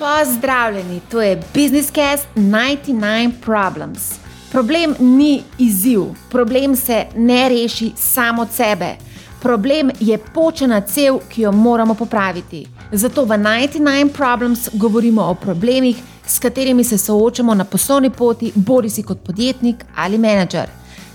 Pozdravljeni, 0.00 1.00
to 1.10 1.22
je 1.22 1.36
Business 1.54 1.92
Cast 1.92 2.26
99 2.34 3.32
Problems. 3.40 4.14
Problem 4.52 4.94
ni 4.98 5.42
izziv, 5.58 6.00
problem 6.30 6.76
se 6.76 7.04
ne 7.16 7.48
reši 7.48 7.92
samo 7.96 8.42
od 8.42 8.48
sebe. 8.52 8.96
Problem 9.42 9.90
je 10.00 10.18
počena 10.18 10.80
cev, 10.80 11.18
ki 11.28 11.42
jo 11.42 11.52
moramo 11.52 11.94
popraviti. 11.94 12.66
Zato 12.92 13.24
v 13.24 13.28
99 13.28 14.08
Problems 14.12 14.68
govorimo 14.72 15.22
o 15.22 15.34
problemih, 15.34 15.96
s 16.26 16.38
katerimi 16.38 16.84
se 16.84 16.98
soočamo 16.98 17.54
na 17.54 17.64
poslovni 17.64 18.10
poti, 18.10 18.52
bodi 18.54 18.90
si 18.90 19.02
kot 19.02 19.18
podjetnik 19.26 19.84
ali 19.96 20.18
menedžer. 20.18 20.68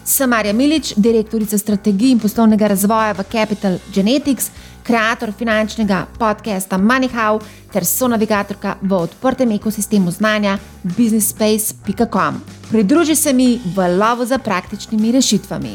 Sem 0.04 0.30
Marja 0.30 0.54
Milič, 0.54 0.94
direktorica 0.96 1.58
strategij 1.58 2.12
in 2.12 2.20
poslovnega 2.20 2.68
razvoja 2.68 3.12
v 3.12 3.24
Capital 3.32 3.78
Genetics, 3.94 4.52
ustvarjalka 4.86 5.32
finančnega 5.32 6.06
podcasta 6.20 6.78
MoneyHow 6.78 7.42
ter 7.76 7.84
sonavigatorka 7.84 8.78
v 8.82 8.96
odprtem 8.96 9.52
ekosistemu 9.52 10.12
znanja 10.12 10.58
businessspace.com. 10.84 12.40
Pridruži 12.72 13.16
se 13.16 13.34
mi 13.34 13.60
v 13.76 13.88
lovu 13.98 14.26
za 14.26 14.38
praktičnimi 14.38 15.12
rešitvami. 15.12 15.74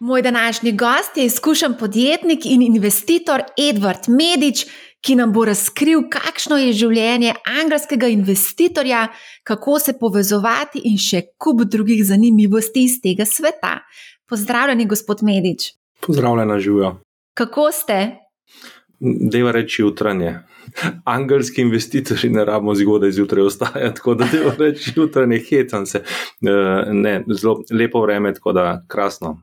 Moj 0.00 0.22
današnji 0.22 0.72
gost 0.72 1.16
je 1.16 1.24
izkušen 1.24 1.74
podjetnik 1.78 2.40
in 2.44 2.62
investitor 2.62 3.42
Edward 3.58 4.08
Medič, 4.08 4.66
ki 5.04 5.16
nam 5.20 5.32
bo 5.32 5.44
razkril, 5.44 6.06
kakšno 6.12 6.56
je 6.62 6.72
življenje 6.72 7.34
angelskega 7.60 8.08
investitorja, 8.08 9.08
kako 9.44 9.78
se 9.78 9.96
povezovati 10.00 10.80
in 10.88 10.96
še 11.00 11.26
kup 11.36 11.64
drugih 11.68 12.00
zanimivosti 12.08 12.86
iz 12.88 13.00
tega 13.04 13.26
sveta. 13.28 13.82
Pozdravljeni, 14.30 14.88
gospod 14.88 15.20
Medič. 15.26 15.74
Pozdravljena, 16.06 16.58
živijo. 16.58 16.94
Kako 17.36 17.68
ste? 17.72 18.00
Deva 19.00 19.52
reči 19.52 19.82
jutranje. 19.82 20.38
Angelski 21.04 21.60
investitorji 21.60 22.30
ne 22.32 22.44
rabimo 22.48 22.72
zgodaj 22.74 23.12
zjutraj 23.12 23.44
ostajati, 23.50 23.96
tako 23.96 24.14
da 24.14 24.28
deva 24.32 24.54
reči 24.58 24.94
jutranje, 24.96 25.42
hecam 25.50 25.84
se. 25.86 26.00
Eh, 26.00 26.92
ne, 26.92 27.18
zelo 27.28 27.58
lepo 27.70 28.00
vreme, 28.00 28.32
tako 28.34 28.56
da 28.56 28.84
krasno. 28.88 29.42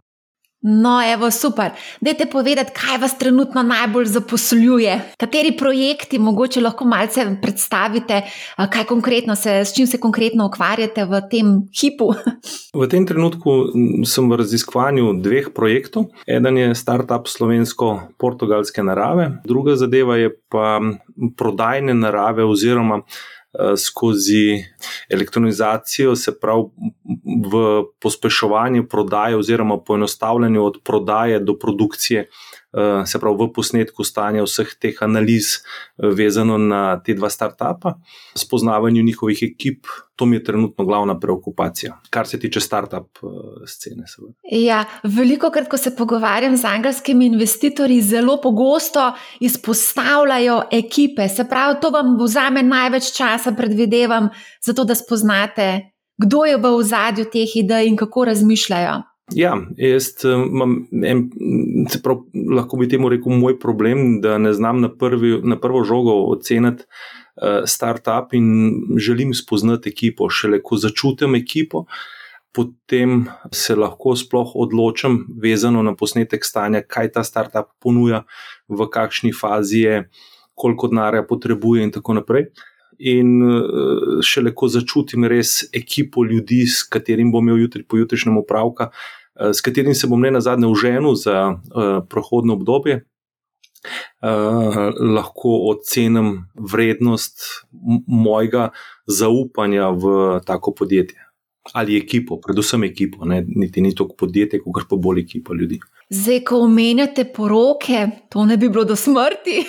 No, 0.62 1.02
evo, 1.14 1.32
super. 1.32 1.72
Dajte 2.02 2.26
povedati, 2.26 2.72
kaj 2.76 2.98
vas 3.02 3.18
trenutno 3.18 3.64
najbolj 3.64 4.06
zaposluje, 4.06 5.00
kateri 5.18 5.56
projekti 5.58 6.20
mogoče 6.20 6.62
lahko 6.62 6.86
malce 6.86 7.26
predstavite, 7.42 8.22
kaj 8.70 8.86
konkretno 8.86 9.36
se, 9.36 9.50
s 9.66 9.74
čim 9.74 9.88
se 9.88 9.98
konkretno 9.98 10.46
ukvarjate 10.46 11.06
v 11.06 11.22
tem 11.32 11.56
hipu. 11.82 12.14
V 12.72 12.88
tem 12.88 13.04
trenutku 13.04 13.52
sem 14.08 14.30
v 14.32 14.38
raziskovanju 14.40 15.18
dveh 15.20 15.50
projektov. 15.52 16.06
Eden 16.24 16.58
je 16.58 16.76
startup 16.76 17.28
slovensko-portugalske 17.28 18.84
narave, 18.84 19.28
druga 19.44 19.76
zadeva 19.76 20.16
je 20.16 20.32
pa 20.48 20.80
prodajne 21.38 21.94
narave 21.94 22.46
oziroma 22.48 23.02
skozi 23.78 24.64
elektronizacijo, 25.10 26.16
se 26.16 26.40
pravi 26.40 26.64
v 27.52 27.84
pospeševanju 28.02 28.88
prodaje 28.88 29.36
oziroma 29.36 29.78
poenostavljanju 29.78 30.66
od 30.66 30.78
prodaje 30.84 31.40
do 31.40 31.58
produkcije 31.60 32.20
Eh, 32.22 32.51
se 33.06 33.20
pravi 33.20 33.36
v 33.36 33.52
posnetku 33.52 34.04
stanja 34.04 34.44
vseh 34.46 34.70
teh 34.80 34.96
analiz, 35.04 35.60
eh, 36.00 36.08
vezano 36.16 36.58
na 36.58 37.02
te 37.04 37.14
dva 37.14 37.30
startupa, 37.30 37.98
spoznavanju 38.36 39.04
njihovih 39.04 39.44
ekip. 39.44 39.88
To 40.16 40.26
mi 40.26 40.36
je 40.36 40.44
trenutno 40.44 40.86
glavna 40.86 41.20
preokupacija, 41.20 42.00
kar 42.10 42.28
se 42.28 42.40
tiče 42.40 42.60
startup 42.60 43.18
eh, 43.24 43.68
scene. 43.68 44.06
Ja, 44.52 44.86
veliko 45.04 45.52
krat, 45.52 45.68
ko 45.68 45.78
se 45.78 45.96
pogovarjam 45.96 46.58
z 46.58 46.66
angelskimi 46.66 47.26
investitorji, 47.26 48.02
zelo 48.02 48.40
pogosto 48.42 49.14
izpostavljajo 49.40 50.62
ekipe. 50.72 51.28
Se 51.28 51.48
pravi, 51.50 51.80
to 51.82 51.90
vam 51.90 52.16
vzame 52.20 52.64
največ 52.64 53.12
časa, 53.18 53.52
predvidevam, 53.52 54.30
zato 54.62 54.84
da 54.84 54.96
spoznate, 54.96 55.92
kdo 56.18 56.46
je 56.46 56.58
v 56.58 56.76
ozadju 56.76 57.26
teh 57.34 57.56
idej 57.56 57.88
in 57.88 57.98
kako 57.98 58.26
razmišljajo. 58.26 59.11
Ja, 59.36 59.56
jaz 59.78 60.12
imam, 60.26 60.76
en, 61.04 61.26
prav, 62.04 62.24
lahko 62.56 62.78
bi 62.78 62.88
temu 62.92 63.10
rekel, 63.12 63.36
moj 63.40 63.58
problem, 63.60 64.20
da 64.22 64.38
ne 64.38 64.54
znam 64.54 64.82
na, 64.82 64.90
prvi, 64.92 65.38
na 65.44 65.58
prvo 65.60 65.84
žogo 65.88 66.16
oceniti 66.32 66.84
uh, 66.84 67.62
startup 67.66 68.34
in 68.34 68.74
želim 68.98 69.34
spoznati 69.34 69.90
ekipo. 69.90 70.30
Šele 70.30 70.62
ko 70.64 70.78
začutim 70.78 71.36
ekipo, 71.36 71.86
potem 72.52 73.24
se 73.52 73.76
lahko 73.76 74.16
sploh 74.20 74.52
odločim, 74.56 75.22
vezano 75.42 75.84
na 75.84 75.96
posnetek 75.96 76.46
stanja, 76.46 76.84
kaj 76.84 77.14
ta 77.16 77.24
startup 77.24 77.72
ponuja, 77.80 78.26
v 78.68 78.90
kakšni 78.92 79.32
fazi 79.32 79.86
je, 79.86 80.04
koliko 80.56 80.92
denarja 80.92 81.24
potrebuje 81.24 81.88
in 81.88 81.96
tako 81.96 82.20
naprej. 82.20 82.52
In 83.00 83.40
šele 84.22 84.52
ko 84.54 84.68
začutim 84.70 85.24
res 85.26 85.64
ekipo 85.74 86.22
ljudi, 86.28 86.66
s 86.70 86.84
katerim 86.84 87.32
bom 87.32 87.48
imel 87.48 87.64
jutri 87.64 87.82
pojutrišnjem 87.88 88.38
upravka, 88.38 88.92
Eh, 88.92 89.21
s 89.54 89.62
katerim 89.62 89.96
se 89.96 90.08
bom 90.08 90.22
ne 90.22 90.32
na 90.32 90.42
zadnje 90.42 90.68
uženu 90.68 91.16
za 91.16 91.50
uh, 91.50 92.08
prohodno 92.10 92.54
obdobje, 92.54 93.06
uh, 94.22 94.78
lahko 95.16 95.58
ocenim 95.72 96.46
vrednost 96.72 97.42
mojega 98.08 98.70
zaupanja 99.08 99.90
v 99.90 100.40
tako 100.46 100.74
podjetje. 100.74 101.28
Ali 101.74 101.98
ekipo, 101.98 102.40
predvsem 102.42 102.84
ekipo, 102.84 103.26
ne, 103.26 103.44
niti 103.48 103.82
ni 103.82 103.96
toliko 103.96 104.16
podjetje, 104.16 104.60
kot 104.66 104.88
pa 104.90 104.96
bolj 104.96 105.20
ekipa 105.22 105.54
ljudi. 105.54 105.80
Zdaj, 106.10 106.40
ko 106.44 106.64
omenjate 106.66 107.24
poroke, 107.34 108.08
to 108.30 108.46
ne 108.46 108.58
bi 108.58 108.70
bilo 108.70 108.84
do 108.84 108.96
smrti. 108.96 109.62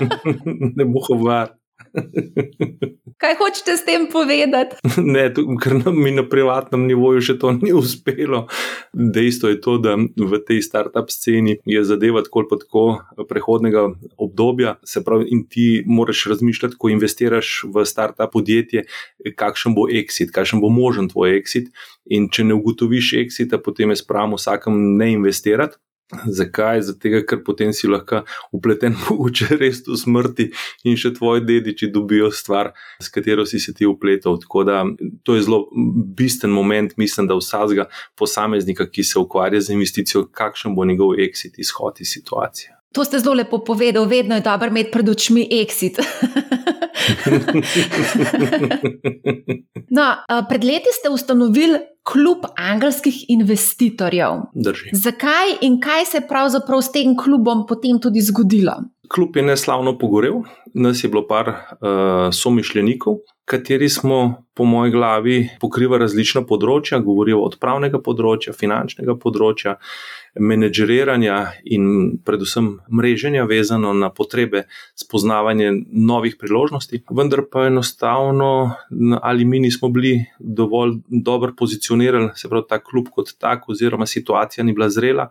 ne 0.78 0.84
bo 0.84 1.02
hovar. 1.08 1.52
Kaj 3.22 3.34
hočete 3.40 3.76
s 3.76 3.84
tem 3.84 4.06
povedati? 4.12 4.76
Ne, 5.14 5.30
ker 5.32 5.80
mi 5.92 6.12
na 6.12 6.24
privatnem 6.28 6.84
nivoju 6.88 7.22
še 7.24 7.36
to 7.40 7.52
ni 7.56 7.72
uspelo. 7.72 8.44
Dejstvo 8.92 9.52
je 9.52 9.58
to, 9.64 9.76
da 9.80 9.94
v 9.96 10.40
tej 10.44 10.60
startup 10.64 11.08
sceni 11.12 11.56
je 11.64 11.84
zadeva 11.86 12.20
tako 12.26 12.44
ali 12.44 12.60
tako 12.60 12.84
prehodnega 13.28 13.86
obdobja. 14.20 14.76
Se 14.84 15.04
pravi, 15.04 15.30
in 15.32 15.46
ti 15.48 15.82
moraš 15.86 16.26
razmišljati, 16.34 16.76
ko 16.78 16.92
investiraš 16.92 17.64
v 17.64 17.86
startup 17.88 18.32
podjetje, 18.36 18.84
kakšen 19.36 19.76
bo 19.76 19.88
exit, 19.88 20.34
kakšen 20.34 20.60
bo 20.60 20.68
možen 20.72 21.08
tvoj 21.08 21.38
exit. 21.38 21.72
In 22.06 22.28
če 22.30 22.44
ne 22.46 22.54
ugotoviš 22.54 23.16
exita, 23.24 23.58
potem 23.58 23.90
je 23.90 24.02
spravo 24.04 24.36
vsakem 24.36 24.76
ne 25.00 25.12
investirati. 25.16 25.80
Zakaj? 26.12 26.82
Zato, 26.86 27.10
ker 27.26 27.40
potem 27.44 27.72
si 27.74 27.88
lahko 27.90 28.22
upleten, 28.54 28.94
mogoče 29.08 29.58
res 29.58 29.82
v 29.86 29.98
smrti 29.98 30.48
in 30.86 30.98
še 30.98 31.12
tvoji 31.16 31.42
dediči 31.46 31.90
dobijo 31.90 32.30
stvar, 32.30 32.72
s 33.02 33.10
katero 33.12 33.46
si 33.46 33.58
se 33.62 33.74
ti 33.74 33.88
upletel. 33.88 34.38
Tako 34.42 34.64
da 34.68 34.84
to 35.26 35.34
je 35.34 35.42
zelo 35.48 35.66
bistven 36.16 36.54
moment, 36.54 36.94
mislim, 37.00 37.26
da 37.26 37.38
vsakega 37.38 37.88
posameznika, 38.18 38.86
ki 38.86 39.04
se 39.04 39.18
ukvarja 39.18 39.60
z 39.60 39.74
investicijo, 39.74 40.26
kakšen 40.30 40.78
bo 40.78 40.86
njegov 40.86 41.18
exit, 41.18 41.58
izhod 41.58 42.00
iz 42.00 42.14
situacije. 42.14 42.76
To 42.94 43.04
ste 43.04 43.18
zelo 43.18 43.34
lepo 43.34 43.58
povedali, 43.58 44.08
vedno 44.08 44.34
je 44.34 44.40
dobro 44.40 44.68
imeti 44.68 44.90
pred 44.90 45.08
očmi 45.08 45.48
exit. 45.50 45.98
no, 49.96 50.06
pred 50.48 50.64
leti 50.64 50.92
ste 50.92 51.10
ustanovili 51.10 51.78
klub 52.06 52.38
angelskih 52.56 53.24
investitorjev. 53.28 54.30
Drži. 54.54 54.90
Zakaj 54.92 55.58
in 55.60 55.80
kaj 55.80 56.04
se 56.04 56.16
je 56.16 56.28
pravzaprav 56.28 56.82
s 56.82 56.92
tem 56.92 57.16
klubom 57.16 57.66
potem 57.66 57.98
tudi 58.00 58.20
zgodilo? 58.22 58.72
Klub 59.08 59.36
je 59.36 59.42
neslavno 59.42 59.98
pogorel, 59.98 60.42
nas 60.74 61.04
je 61.04 61.10
bilo 61.10 61.26
par 61.28 61.48
uh, 61.48 61.56
somišljenikov, 62.32 63.20
kateri 63.46 63.88
smo, 63.88 64.42
po 64.54 64.64
moji 64.64 64.90
glavi, 64.90 65.34
pokrivali 65.60 66.02
različna 66.02 66.42
področja, 66.48 66.98
govorijo 67.04 67.42
od 67.46 67.58
pravnega 67.62 68.00
področja, 68.02 68.54
finančnega 68.56 69.14
področja, 69.22 69.76
menedžeriranja 70.40 71.36
in 71.76 72.16
predvsem 72.26 72.72
mreženja, 72.90 73.44
vezano 73.46 73.92
na 73.94 74.10
potrebe 74.10 74.64
spoznavanja 74.98 75.70
novih 76.10 76.34
priložnosti. 76.40 77.04
Vendar 77.20 77.44
pa 77.52 77.68
enostavno, 77.70 78.50
ali 79.22 79.46
mi 79.46 79.62
nismo 79.62 79.92
bili 79.94 80.18
dovolj 80.40 80.98
dobro 81.06 81.54
pozicionirani, 81.56 82.34
se 82.34 82.50
pravi, 82.50 82.66
ta 82.68 82.82
klub 82.82 83.12
kot 83.14 83.36
tak, 83.38 83.68
oziroma 83.70 84.10
situacija 84.10 84.66
ni 84.66 84.74
bila 84.74 84.90
zrela. 84.90 85.30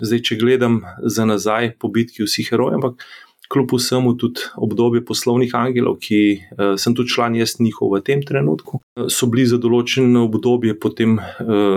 Zdaj, 0.00 0.22
če 0.24 0.38
gledam 0.40 0.80
za 1.02 1.26
nazaj 1.28 1.74
po 1.78 1.90
bitki 1.92 2.24
vseh 2.24 2.48
herojev, 2.50 2.80
ampak 2.80 3.04
kljub 3.50 3.72
vsemu 3.74 4.14
tudi 4.16 4.40
obdobje 4.56 5.02
poslovnih 5.04 5.54
angelov, 5.58 5.98
ki 6.04 6.20
uh, 6.38 6.76
sem 6.78 6.94
tudi 6.94 7.10
član 7.10 7.34
jaz 7.34 7.56
njihov 7.58 7.96
v 7.96 8.00
tem 8.06 8.22
trenutku, 8.22 8.78
uh, 8.78 9.08
so 9.10 9.26
bili 9.26 9.48
za 9.50 9.58
določeno 9.58 10.22
obdobje 10.28 10.76
potem 10.78 11.18
uh, 11.18 11.76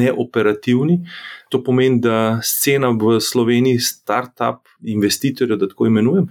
neoperativni. 0.00 1.02
To 1.52 1.60
pomeni, 1.60 2.00
da 2.00 2.40
scena 2.40 2.94
v 2.96 3.18
Sloveniji, 3.20 3.82
start-up 3.84 4.72
investitorjev, 4.88 5.60
da 5.60 5.68
tako 5.68 5.90
imenujem, 5.90 6.30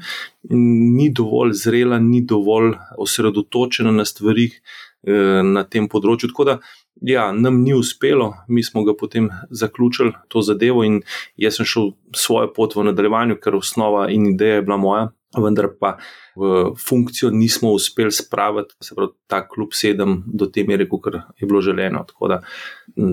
ni 0.50 1.12
dovolj 1.14 1.54
zrela, 1.62 2.02
ni 2.02 2.24
dovolj 2.26 2.74
osredotočena 2.98 3.94
na 3.94 4.08
stvari 4.10 4.50
uh, 4.50 5.44
na 5.46 5.68
tem 5.70 5.86
področju. 5.94 6.34
Tako 6.34 6.50
da 6.50 6.58
ja, 7.02 7.32
nam 7.32 7.62
ni 7.62 7.74
uspelo, 7.74 8.34
mi 8.48 8.64
smo 8.64 8.84
ga 8.84 8.94
potem 9.00 9.30
zaključili 9.50 10.14
to 10.28 10.42
zadevo 10.42 10.84
in 10.84 11.02
jaz 11.38 11.58
sem 11.58 11.66
šel 11.66 11.92
svojo 12.16 12.54
pot 12.54 12.76
v 12.76 12.86
nadaljevanju, 12.92 13.40
ker 13.42 13.56
osnova 13.58 14.10
in 14.10 14.32
ideja 14.34 14.60
je 14.60 14.66
bila 14.68 14.78
moja, 14.78 15.10
vendar 15.38 15.70
pa 15.80 15.96
v 16.36 16.72
funkcijo 16.80 17.32
nismo 17.32 17.72
uspeli 17.72 18.12
spraviti, 18.12 18.76
se 18.84 18.96
pravi, 18.96 19.12
ta 19.28 19.42
klub 19.48 19.74
sedem 19.74 20.22
do 20.28 20.48
te 20.48 20.64
mere, 20.68 20.88
kot 20.90 21.14
je 21.40 21.48
bilo 21.48 21.62
želeno. 21.62 22.04
Tako 22.08 22.28
da 22.28 22.42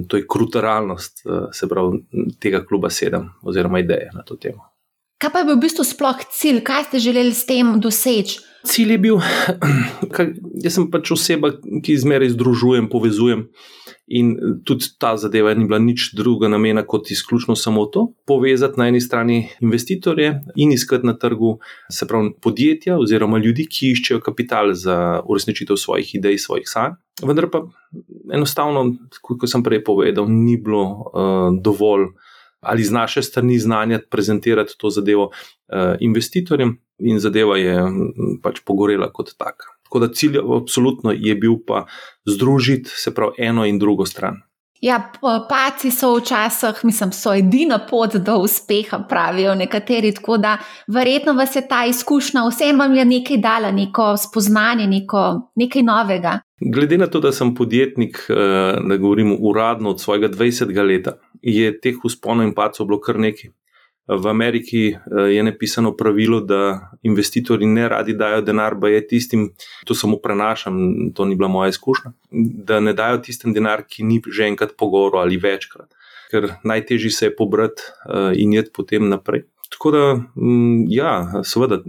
to 0.08 0.16
je 0.16 0.26
kruta 0.28 0.60
realnost, 0.60 1.26
eh, 1.26 1.48
se 1.52 1.68
pravi, 1.68 2.02
tega 2.40 2.64
kluba 2.64 2.90
sedem 2.90 3.30
oziroma 3.42 3.78
ideje 3.78 4.10
na 4.14 4.22
to 4.22 4.36
temo. 4.36 4.77
Kaj 5.18 5.32
pa 5.34 5.40
je 5.42 5.48
bil 5.48 5.56
v 5.58 5.64
bistvu 5.66 5.82
sploh 5.82 6.20
cilj, 6.30 6.60
kaj 6.62 6.84
ste 6.86 6.98
želeli 7.02 7.34
s 7.34 7.42
tem 7.46 7.80
doseči? 7.82 8.38
Cilj 8.68 8.92
je 8.94 8.98
bil, 9.02 9.18
da 10.62 10.70
sem 10.70 10.86
pač 10.92 11.10
oseba, 11.14 11.50
ki 11.58 11.96
zmeraj 11.98 12.36
združujem, 12.36 12.86
povezujem. 12.90 13.48
In 14.14 14.30
tudi 14.64 14.86
ta 14.96 15.16
zadeva 15.20 15.52
ni 15.58 15.66
bila 15.68 15.80
nič 15.82 16.12
druga 16.16 16.48
namena 16.48 16.84
kot 16.86 17.10
izključno 17.10 17.56
samo 17.58 17.84
to, 17.92 18.06
povezati 18.30 18.80
na 18.80 18.86
eni 18.88 19.00
strani 19.04 19.40
investitorje 19.60 20.30
in 20.56 20.72
iskati 20.72 21.06
na 21.06 21.16
trgu, 21.18 21.58
se 21.90 22.06
pravi, 22.06 22.30
podjetja 22.40 22.96
oziroma 22.98 23.42
ljudi, 23.42 23.66
ki 23.66 23.92
iščejo 23.96 24.22
kapital 24.24 24.72
za 24.72 25.18
uresničitev 25.26 25.76
svojih 25.76 26.14
idej, 26.14 26.38
svojih 26.38 26.70
sanj. 26.70 26.96
Vendar 27.26 27.50
pa 27.50 27.64
enostavno, 28.32 28.86
kot 29.20 29.50
sem 29.50 29.66
prej 29.66 29.82
povedal, 29.84 30.30
ni 30.30 30.56
bilo 30.56 30.86
uh, 30.86 31.50
dovolj 31.58 32.12
ali 32.60 32.84
z 32.84 32.92
naše 32.92 33.22
strani 33.22 33.58
znanja 33.58 34.00
prezentirati 34.10 34.74
to 34.78 34.90
zadevo 34.90 35.24
uh, 35.24 35.96
investitorjem, 36.00 36.78
in 36.98 37.20
zadeva 37.22 37.56
je 37.58 37.76
pač 38.42 38.60
pogorela 38.66 39.10
kot 39.12 39.34
taka. 39.38 39.70
Tako 39.86 40.02
da 40.02 40.10
cilj 40.12 40.40
absolutno 40.56 41.14
je 41.14 41.34
bil 41.34 41.60
pa 41.66 41.86
združiti 42.26 42.90
se 42.90 43.14
pravi 43.14 43.48
eno 43.48 43.66
in 43.66 43.78
drugo 43.78 44.06
stran. 44.06 44.42
Ja, 44.80 45.00
paci 45.48 45.90
so 45.90 46.12
včasih, 46.14 46.84
mislim, 46.86 47.10
so 47.12 47.32
edina 47.34 47.80
pot 47.90 48.14
do 48.14 48.36
uspeha, 48.44 49.00
pravijo 49.08 49.54
nekateri. 49.58 50.12
Tako 50.14 50.36
da 50.38 50.58
verjetno 50.86 51.32
vas 51.32 51.56
je 51.56 51.64
ta 51.68 51.84
izkušnja, 51.86 52.44
vsem 52.46 52.78
vam 52.78 52.94
je 52.94 53.04
nekaj 53.04 53.36
dala, 53.42 53.72
neko 53.74 54.16
spoznanje, 54.16 54.86
neko, 54.86 55.50
nekaj 55.54 55.82
novega. 55.82 56.38
Glede 56.60 56.98
na 56.98 57.06
to, 57.06 57.20
da 57.20 57.32
sem 57.32 57.54
podjetnik, 57.54 58.18
eh, 58.28 58.34
da 58.88 58.96
govorim 58.96 59.36
uradno 59.40 59.90
od 59.90 60.00
svojega 60.00 60.28
20. 60.28 60.86
leta, 60.86 61.18
je 61.42 61.72
teh 61.80 62.04
usponov 62.04 62.46
in 62.46 62.54
pacov 62.54 62.86
bilo 62.86 63.00
kar 63.00 63.18
nekaj. 63.18 63.52
V 64.08 64.24
Ameriki 64.26 64.82
eh, 64.88 65.20
je 65.34 65.42
napisano 65.44 65.92
pravilo, 65.96 66.40
da 66.40 66.90
investitorji 67.02 67.66
ne 67.66 67.88
radi 67.88 68.14
dajo 68.16 68.40
denar, 68.40 68.78
pa 68.80 68.88
je 68.88 69.02
tistim, 69.06 69.50
to 69.84 69.94
samo 69.94 70.16
prenašam, 70.16 70.78
to 71.14 71.24
ni 71.24 71.36
bila 71.36 71.48
moja 71.48 71.68
izkušnja, 71.68 72.12
da 72.70 72.80
ne 72.80 72.92
dajo 72.92 73.18
tistem 73.18 73.52
denar, 73.52 73.84
ki 73.84 74.08
ni 74.08 74.22
že 74.32 74.48
enkrat 74.48 74.72
pogovoril 74.78 75.20
ali 75.20 75.36
večkrat, 75.36 75.92
ker 76.30 76.54
najtežji 76.64 77.10
se 77.10 77.26
je 77.26 77.36
pobrati 77.36 77.82
eh, 78.08 78.32
in 78.40 78.56
jeti 78.56 78.72
potem 78.72 79.08
naprej. 79.08 79.44
Tako 79.68 79.90
da, 79.90 80.20
mm, 80.36 80.84
ja, 80.88 81.42
seveda, 81.44 81.82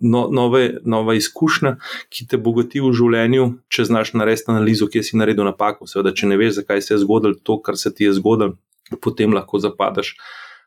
no, 0.00 0.28
nove, 0.32 0.78
nova 0.84 1.14
izkušnja, 1.14 1.76
ki 2.08 2.26
te 2.30 2.38
bogati 2.40 2.80
v 2.80 2.92
življenju, 2.96 3.50
če 3.68 3.84
znaš 3.90 4.14
narediti 4.16 4.48
analizo, 4.48 4.88
kje 4.88 5.02
si 5.04 5.20
naredil 5.20 5.44
napako. 5.44 5.84
Seveda, 5.90 6.14
če 6.16 6.30
ne 6.30 6.38
veš, 6.40 6.62
zakaj 6.62 6.80
se 6.82 6.94
je 6.94 7.02
zgodilo 7.04 7.36
to, 7.42 7.58
kar 7.60 7.76
se 7.76 7.92
ti 7.94 8.08
je 8.08 8.14
zgodilo, 8.16 8.56
potem 9.00 9.34
lahko 9.34 9.58
zapadeš 9.58 10.14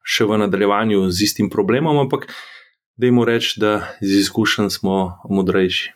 še 0.04 0.26
v 0.26 0.40
nadaljevanju 0.46 1.06
z 1.12 1.28
istim 1.28 1.50
problemom, 1.50 2.00
ampak 2.02 2.28
dajmo 3.00 3.26
reči, 3.26 3.60
da 3.62 3.96
z 4.02 4.24
izkušenj 4.24 4.70
smo 4.70 5.22
modrejši. 5.30 5.96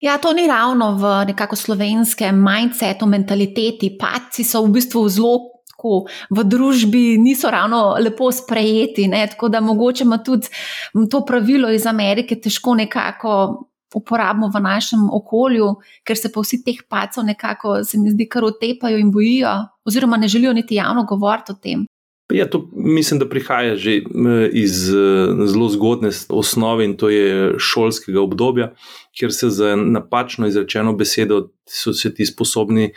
Ja, 0.00 0.16
to 0.16 0.32
ni 0.32 0.46
ravno 0.48 0.94
v 0.96 1.24
nekako 1.28 1.56
slovenskem 1.56 2.36
mindsetu, 2.40 3.06
mentaliteti. 3.06 3.92
Paci 4.00 4.44
so 4.44 4.64
v 4.64 4.80
bistvu 4.80 5.04
zelo 5.12 5.60
v 6.30 6.44
družbi, 6.44 7.16
niso 7.16 7.48
ravno 7.50 7.96
lepo 8.00 8.32
sprejeti. 8.32 9.08
Ne? 9.08 9.26
Tako 9.26 9.48
da 9.48 9.60
mogoče 9.60 10.04
ima 10.04 10.18
tudi 10.18 10.48
to 11.10 11.24
pravilo 11.24 11.70
iz 11.70 11.86
Amerike 11.86 12.40
težko 12.40 12.74
nekako. 12.74 13.66
Uporabimo 13.94 14.50
v 14.54 14.60
našem 14.62 15.08
okolju, 15.12 15.74
ker 16.06 16.16
se 16.16 16.30
pa 16.32 16.42
vsi 16.44 16.60
teh 16.64 16.82
pacov 16.88 17.24
nekako, 17.26 17.80
se 17.84 17.98
mi 17.98 18.12
zdi, 18.12 18.28
kar 18.30 18.44
otepajo 18.46 18.98
in 18.98 19.10
bojijo, 19.10 19.54
oziroma 19.84 20.16
ne 20.16 20.28
želijo 20.28 20.52
niti 20.52 20.78
javno 20.78 21.04
govoriti 21.04 21.52
o 21.52 21.58
tem. 21.62 21.86
Ja, 22.32 22.46
to 22.50 22.68
mislim, 22.72 23.18
da 23.18 23.28
prihaja 23.28 23.76
že 23.76 24.02
iz 24.52 24.76
zelo 25.46 25.68
zgodne 25.68 26.10
osnove 26.28 26.84
in 26.84 26.96
to 26.96 27.08
je 27.08 27.54
šolskega 27.58 28.20
obdobja, 28.20 28.72
kjer 29.18 29.32
se 29.34 29.50
za 29.50 29.76
napačno 29.76 30.46
izrečeno 30.46 30.92
besedo 30.92 31.48
so 31.66 31.92
se 31.92 32.14
ti 32.14 32.26
sposobni 32.26 32.84
uh, 32.84 32.94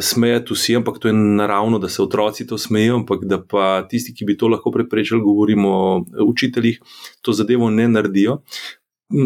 smejati 0.00 0.54
vsi, 0.54 0.76
ampak 0.76 0.98
to 0.98 1.08
je 1.08 1.14
naravno, 1.14 1.78
da 1.78 1.88
se 1.88 2.02
otroci 2.02 2.46
to 2.46 2.58
smejijo, 2.58 2.94
ampak 2.94 3.24
da 3.24 3.42
pa 3.44 3.86
tisti, 3.88 4.14
ki 4.14 4.24
bi 4.24 4.36
to 4.36 4.48
lahko 4.48 4.70
preprečili, 4.70 5.20
govorimo 5.20 5.68
o 5.68 6.04
učiteljih, 6.26 6.80
to 7.22 7.32
zadevo 7.32 7.70
ne 7.70 7.88
naredijo. 7.88 8.42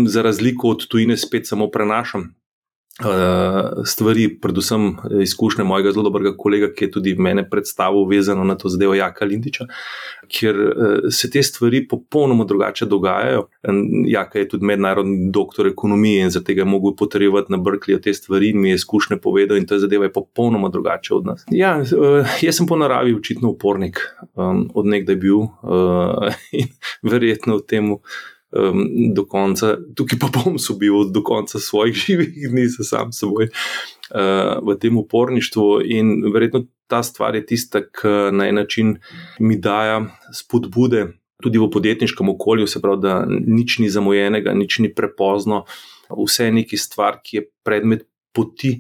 Za 0.07 0.23
razliko 0.23 0.69
od 0.69 0.87
tujine, 0.88 1.16
spet 1.16 1.47
samo 1.47 1.71
prenašam 1.71 2.35
Eh, 3.00 3.85
stvari, 3.85 4.38
predvsem 4.40 4.97
izkušnje 5.23 5.64
mojega 5.64 5.90
zelo 5.93 6.02
dobrega 6.02 6.31
kolega, 6.37 6.71
ki 6.73 6.85
je 6.85 6.90
tudi 6.90 7.14
mene 7.14 7.43
predstavil, 7.50 8.07
vezano 8.09 8.45
na 8.45 8.55
to 8.57 8.69
zadevo 8.73 8.95
Jaka 8.95 9.25
Lindiča, 9.25 9.66
kjer 10.28 10.57
eh, 10.57 11.11
se 11.11 11.31
te 11.31 11.43
stvari 11.43 11.83
popolnoma 11.88 12.45
drugače 12.45 12.87
dogajajo. 12.87 13.49
Jaka 14.07 14.38
je 14.38 14.49
tudi 14.49 14.64
mednarodni 14.64 15.31
doktor 15.31 15.66
ekonomije 15.66 16.23
in 16.23 16.31
zato 16.31 16.52
je 16.52 16.64
mogel 16.64 16.97
potrjevati 16.97 17.52
na 17.52 17.59
Brklju 17.59 18.00
te 18.00 18.14
stvari 18.14 18.50
in 18.50 18.61
mi 18.61 18.69
je 18.69 18.75
izkušnje 18.75 19.16
povedal, 19.16 19.57
in 19.57 19.66
ta 19.66 19.78
zadeva 19.78 20.05
je 20.05 20.12
popolnoma 20.12 20.69
drugače 20.69 21.14
od 21.14 21.26
nas. 21.26 21.45
Ja, 21.50 21.76
eh, 21.83 22.38
jaz 22.40 22.57
sem 22.57 22.66
po 22.66 22.76
naravi 22.76 23.14
očitno 23.14 23.50
upornik, 23.50 24.00
od 24.75 24.87
nekdaj 24.87 25.16
bil 25.16 25.37
in 26.62 26.73
verjetno 27.02 27.57
v 27.57 27.66
tem 27.69 27.93
um, 28.57 29.13
do 29.15 29.27
konca, 29.29 29.77
tukaj 29.97 30.19
pa 30.21 30.31
bom 30.33 30.59
sobil 30.59 31.11
do 31.13 31.23
konca 31.23 31.59
svojih 31.59 31.97
živih 32.07 32.49
dni, 32.51 32.67
za 32.73 32.85
sam 32.85 33.13
seboj 33.13 33.51
uh, 33.51 34.57
v 34.65 34.79
tem 34.81 34.97
uporništvu. 34.97 35.69
In 35.85 36.33
verjetno 36.33 36.65
ta 36.87 37.03
stvar 37.03 37.35
je 37.35 37.47
tista, 37.47 37.83
ki 37.85 38.33
na 38.33 38.49
en 38.49 38.55
način 38.55 38.97
mi 39.39 39.61
daje 39.61 40.07
spodbude. 40.35 41.07
Tudi 41.43 41.61
v 41.61 41.69
podjetniškem 41.69 42.29
okolju, 42.33 42.67
se 42.67 42.81
pravi, 42.81 43.03
da 43.03 43.27
nič 43.29 43.79
ni 43.79 43.91
zamujenega, 43.93 44.55
nič 44.57 44.79
ni 44.81 44.89
prepozno, 44.95 45.67
vse 46.09 46.47
je 46.49 46.53
neki 46.63 46.79
stvar, 46.81 47.19
ki 47.21 47.37
je 47.37 47.43
predmet 47.65 48.07
poti 48.37 48.75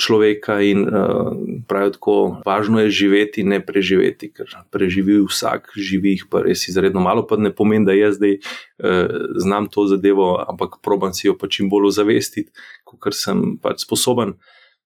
človeka 0.00 0.60
in 0.64 0.86
uh, 0.88 1.32
pravijo 1.68 1.96
tako, 1.98 2.14
važno 2.46 2.80
je 2.80 2.90
živeti, 2.90 3.44
ne 3.44 3.60
preživeti, 3.64 4.30
ker 4.32 4.48
preživi 4.72 5.18
vsak, 5.26 5.74
živi 5.76 6.16
jih 6.16 6.24
pa 6.32 6.40
res 6.46 6.64
izredno 6.72 7.04
malo, 7.04 7.26
pa 7.28 7.36
ne 7.36 7.52
pomeni, 7.52 7.84
da 7.88 7.96
jaz 7.96 8.16
zdaj 8.16 8.38
uh, 8.38 9.28
znam 9.44 9.68
to 9.68 9.84
zadevo, 9.90 10.34
ampak 10.48 10.80
proban 10.82 11.12
si 11.14 11.28
jo 11.28 11.36
pa 11.36 11.50
čim 11.52 11.68
bolj 11.72 11.92
ozavestiti, 11.92 12.50
kot 12.88 13.12
sem 13.16 13.58
pač 13.62 13.84
sposoben. 13.84 14.36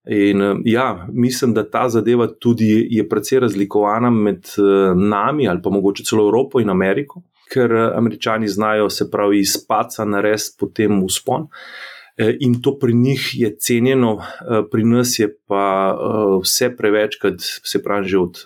In 0.07 0.43
ja, 0.65 1.09
mislim, 1.11 1.51
da 1.55 1.65
ta 1.67 1.89
zadeva 1.91 2.29
tudi 2.31 2.69
je 2.95 3.03
precej 3.09 3.41
razlikovana 3.43 4.11
med 4.11 4.53
nami 4.95 5.49
ali 5.49 5.59
pa 5.63 5.71
mogoče 5.71 6.05
celo 6.07 6.29
Evropo 6.29 6.61
in 6.63 6.71
Ameriko, 6.71 7.25
ker 7.51 7.75
američani 7.75 8.49
znajo 8.49 8.87
se 8.91 9.11
pravi 9.11 9.41
iz 9.41 9.57
paca 9.69 10.05
narediti 10.05 10.55
potem 10.61 11.03
uspon. 11.03 11.49
Eh, 11.51 11.96
in 12.41 12.63
to 12.63 12.79
pri 12.79 12.95
njih 12.95 13.31
je 13.35 13.57
cenjeno, 13.57 14.17
eh, 14.21 14.63
pri 14.71 14.85
nas 14.85 15.19
je 15.19 15.29
pa 15.47 15.93
eh, 15.93 16.39
vse 16.43 16.71
preveč, 16.77 17.19
kot 17.21 17.35
se 17.41 17.83
pravi, 17.83 18.09
že 18.09 18.19
od 18.19 18.45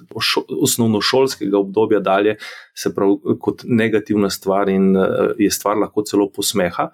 osnovnošolskega 0.63 1.59
obdobja 1.59 2.01
dalje, 2.01 2.37
se 2.75 2.95
pravi, 2.95 3.39
kot 3.41 3.63
negativna 3.65 4.31
stvar 4.31 4.69
in 4.69 4.97
je 5.39 5.51
stvar 5.51 5.79
lahko 5.79 6.03
celo 6.03 6.31
posmeha. 6.31 6.91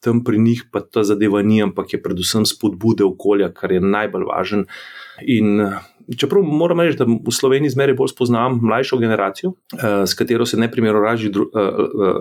Tam 0.00 0.24
pri 0.24 0.38
njih 0.38 0.64
pa 0.72 0.80
ta 0.80 1.02
zadeva 1.04 1.42
ni, 1.42 1.62
ampak 1.62 1.92
je 1.92 2.02
predvsem 2.02 2.46
spodbude 2.46 3.04
okolja, 3.04 3.50
kar 3.52 3.72
je 3.72 3.80
najbolj 3.80 4.24
važen. 4.30 4.64
In 5.20 5.60
čeprav 6.16 6.42
moram 6.42 6.80
reči, 6.80 6.98
da 6.98 7.06
v 7.06 7.32
Sloveniji 7.32 7.74
zmeraj 7.76 7.94
bolj 7.98 8.12
spoznam 8.14 8.58
mlajšo 8.62 8.98
generacijo, 8.98 9.52
s 10.06 10.14
katero 10.18 10.46
se 10.46 10.58
neprimerno 10.58 11.00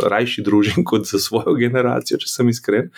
rajši 0.09 0.45
družim 0.45 0.85
kot 0.89 1.09
za 1.09 1.19
svojo 1.19 1.55
generacijo, 1.59 2.21
če 2.21 2.29
sem 2.29 2.49
iskren 2.49 2.93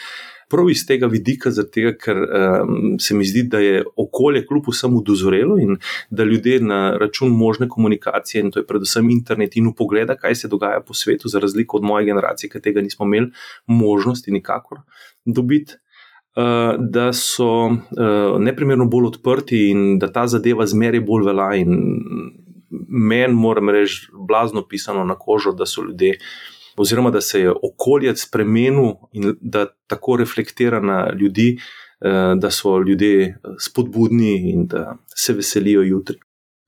prav 0.52 0.70
iz 0.70 0.84
tega 0.88 1.08
vidika, 1.12 1.52
tega, 1.72 1.94
ker 2.00 2.20
um, 2.20 2.96
se 3.00 3.16
mi 3.16 3.26
zdi, 3.28 3.46
da 3.52 3.62
je 3.64 3.84
okolje 4.00 4.44
kljub 4.48 4.68
vsemu 4.72 5.02
dozorelo 5.08 5.58
in 5.62 5.78
da 6.10 6.28
ljudje 6.28 6.60
na 6.66 6.82
račun 7.00 7.32
možne 7.38 7.70
komunikacije, 7.70 8.44
in 8.44 8.52
to 8.52 8.60
je 8.60 8.68
predvsem 8.68 9.10
internet, 9.14 9.56
in 9.58 9.70
upogleda, 9.72 10.18
kaj 10.20 10.36
se 10.44 10.52
dogaja 10.52 10.82
po 10.88 10.94
svetu, 10.94 11.32
za 11.32 11.40
razliko 11.40 11.80
od 11.80 11.88
moje 11.88 12.06
generacije, 12.12 12.50
ki 12.52 12.62
tega 12.62 12.84
nismo 12.84 13.08
imeli 13.08 13.32
možnosti 13.66 14.32
nikakor 14.32 14.84
dobiti. 15.26 15.80
Uh, 16.32 16.78
da 16.80 17.10
so 17.14 17.68
uh, 17.68 18.40
neprimerno 18.40 18.86
bolj 18.86 19.10
odprti, 19.10 19.66
in 19.70 20.00
da 20.00 20.08
ta 20.08 20.28
zadeva 20.32 20.66
zmeraj 20.66 21.02
bolj 21.04 21.26
velja. 21.28 21.50
Meni, 22.88 23.34
moram 23.34 23.70
reči, 23.70 24.08
blazno 24.28 24.64
pisano 24.64 25.04
na 25.04 25.18
kožo, 25.20 25.52
da 25.52 25.66
so 25.66 25.84
ljudje 25.84 26.16
oziroma 26.78 27.12
da 27.12 27.22
se 27.22 27.40
je 27.40 27.52
okolje 27.52 28.16
spremenil 28.16 28.94
in 29.12 29.36
da 29.42 29.66
tako 29.88 30.16
reflektira 30.18 30.80
na 30.80 31.12
ljudi, 31.20 31.58
eh, 32.02 32.36
da 32.36 32.52
so 32.52 32.78
ljudje 32.80 33.38
spodbudni 33.60 34.52
in 34.52 34.68
da 34.68 34.96
se 35.16 35.34
veselijo 35.34 35.82
jutri. 35.82 36.18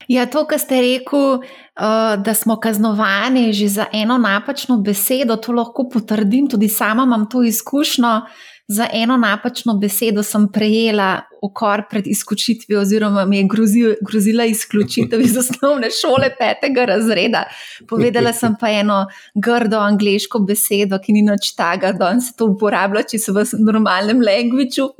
Ja, 0.08 0.26
to, 0.26 0.46
kar 0.46 0.58
ste 0.58 0.80
rekel, 0.80 1.40
eh, 1.42 2.16
da 2.16 2.34
smo 2.34 2.60
kaznovani 2.60 3.52
že 3.52 3.68
za 3.68 3.86
eno 3.92 4.18
napačno 4.18 4.78
besedo, 4.78 5.36
to 5.36 5.52
lahko 5.52 5.88
potrdim, 5.92 6.48
tudi 6.48 6.68
sama 6.68 7.02
imam 7.02 7.28
to 7.30 7.42
izkušnjo. 7.42 8.20
Za 8.68 8.88
eno 8.92 9.16
napačno 9.16 9.74
besedo 9.78 10.22
sem 10.22 10.48
prejela 10.52 11.22
ukor 11.44 11.82
pred 11.90 12.06
izključitvijo, 12.06 12.80
oziroma 12.80 13.24
mi 13.24 13.36
je 13.36 13.48
grozil, 13.50 13.94
grozila 14.00 14.44
izključitev 14.44 15.20
iz 15.20 15.36
osnovne 15.36 15.88
šole 15.90 16.30
petega 16.38 16.84
razreda. 16.84 17.44
Povedala 17.88 18.32
sem 18.32 18.54
pa 18.60 18.70
eno 18.70 19.06
grdo 19.34 19.78
angliško 19.78 20.38
besedo, 20.38 20.98
ki 20.98 21.12
ni 21.12 21.22
nič 21.22 21.52
taga, 21.56 21.92
da 21.92 22.12
se 22.20 22.32
to 22.38 22.48
uporablja, 22.52 23.04
če 23.12 23.20
se 23.20 23.34
v 23.34 23.44
normalnem 23.60 24.22
languageu. 24.24 24.90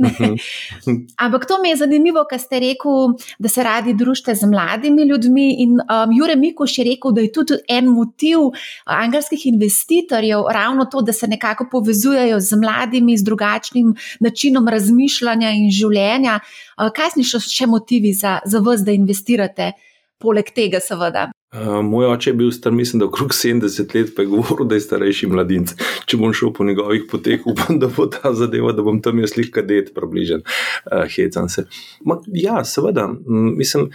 Ampak 1.24 1.46
to 1.48 1.58
mi 1.62 1.72
je 1.72 1.80
zanimivo, 1.84 2.24
kar 2.30 2.40
ste 2.40 2.60
rekel, 2.62 3.14
da 3.38 3.48
se 3.48 3.64
radi 3.64 3.94
družite 3.96 4.34
z 4.34 4.48
mladimi 4.50 5.08
ljudmi. 5.08 5.46
In 5.64 5.78
um, 5.80 6.12
Jure 6.12 6.36
Mikoš 6.36 6.78
je 6.78 6.88
rekel, 6.90 7.14
da 7.16 7.24
je 7.24 7.32
tudi 7.32 7.58
en 7.68 7.88
motiv 7.94 8.50
angelskih 8.84 9.46
investitorjev 9.46 10.44
ravno 10.52 10.84
to, 10.90 11.00
da 11.00 11.12
se 11.12 11.28
nekako 11.30 11.68
povezujejo 11.72 12.40
z 12.40 12.60
mladimi, 12.60 13.16
z 13.16 13.24
drugačnim 13.24 13.94
načinom 14.20 14.68
razmišljanja 14.68 15.54
in 15.56 15.70
življenja. 15.72 16.33
Eh, 16.40 16.90
kaj 16.94 17.16
so 17.24 17.40
še 17.40 17.66
motivi 17.70 18.12
za, 18.12 18.38
za 18.44 18.60
vas, 18.64 18.84
da 18.84 18.92
investirate, 18.92 19.72
poleg 20.18 20.52
tega, 20.54 20.80
seveda? 20.80 21.28
Uh, 21.54 21.78
moj 21.86 22.08
oče 22.10 22.30
je 22.30 22.34
bil 22.34 22.50
star, 22.50 22.72
mislim, 22.74 22.98
da 22.98 23.06
okrog 23.06 23.30
70 23.30 23.94
let, 23.94 24.10
pa 24.16 24.22
je 24.22 24.28
govoril, 24.32 24.66
da 24.66 24.74
je 24.74 24.82
starejši 24.82 25.28
mladinec. 25.30 25.74
Če 26.10 26.18
bom 26.18 26.32
šel 26.34 26.50
po 26.56 26.66
njegovih 26.66 27.04
poteh, 27.10 27.44
upam, 27.50 27.78
da 27.78 27.90
bo 27.94 28.08
ta 28.10 28.32
zadeva, 28.34 28.72
da 28.74 28.82
bom 28.82 28.98
tam 29.02 29.22
jaz 29.22 29.36
lihka 29.38 29.62
det, 29.62 29.92
približen, 29.94 30.42
uh, 30.42 31.04
hecam 31.14 31.48
se. 31.48 31.68
Ma, 32.04 32.18
ja, 32.34 32.62
seveda, 32.66 33.08
mislim. 33.28 33.90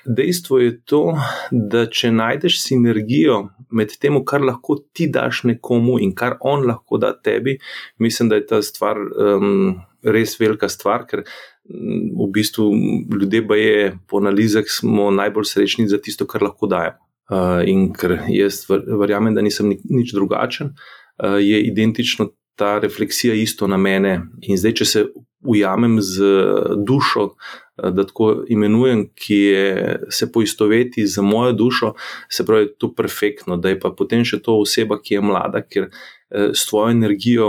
Dejstvo 0.00 0.58
je 0.62 0.70
to, 0.88 1.00
da 1.52 1.82
če 1.92 2.08
najdeš 2.14 2.54
sinergijo 2.62 3.34
med 3.76 3.92
tem, 4.00 4.16
kar 4.24 4.40
lahko 4.40 4.78
ti 4.96 5.10
daš 5.12 5.42
nekomu 5.50 5.98
in 6.00 6.14
kar 6.16 6.38
on 6.40 6.64
lahko 6.64 6.96
da 7.02 7.10
tebi, 7.12 7.58
mislim, 8.00 8.30
da 8.32 8.38
je 8.38 8.46
ta 8.48 8.62
stvar 8.64 8.96
um, 8.96 9.74
res 10.00 10.38
velika 10.40 10.70
stvar, 10.72 11.04
ker 11.10 11.26
v 11.70 12.26
bistvu 12.32 12.72
ljudje, 13.20 13.46
pa 13.48 13.56
je 13.56 13.98
po 14.08 14.18
analizah, 14.18 14.64
smo 14.66 15.10
najbolj 15.10 15.44
srečni 15.44 15.88
za 15.88 15.98
tisto, 15.98 16.26
kar 16.26 16.42
lahko 16.42 16.66
dajo. 16.66 16.96
Uh, 17.30 17.62
in 17.62 17.92
ker 17.94 18.16
jaz 18.26 18.64
verjamem, 18.68 19.34
da 19.36 19.42
nisem 19.42 19.70
nič 19.70 20.10
drugačen, 20.16 20.72
uh, 20.74 21.38
je 21.38 21.60
identično 21.62 22.32
ta 22.58 22.78
refleksija 22.82 23.34
isto 23.38 23.68
na 23.70 23.78
mene. 23.78 24.16
In 24.42 24.58
zdaj, 24.58 24.74
če 24.80 24.84
se 24.84 25.04
ujamem 25.46 26.00
z 26.02 26.26
dušo, 26.82 27.28
uh, 27.30 27.92
da 27.94 28.02
tako 28.02 28.32
imenujem, 28.50 29.04
ki 29.14 29.38
je, 29.38 30.00
se 30.10 30.26
poistoveti 30.32 31.06
z 31.06 31.22
mojo 31.22 31.52
dušo, 31.52 31.92
se 32.28 32.46
pravi, 32.46 32.72
to 32.78 32.90
je 32.90 32.96
perfektno, 32.98 33.56
da 33.56 33.70
je 33.70 33.78
pa 33.80 33.94
potem 33.94 34.26
še 34.26 34.42
to 34.42 34.58
oseba, 34.64 34.98
ki 34.98 35.20
je 35.20 35.22
mlada, 35.22 35.62
ker 35.62 35.88
s 36.30 36.66
svojo 36.66 36.90
energijo, 36.94 37.46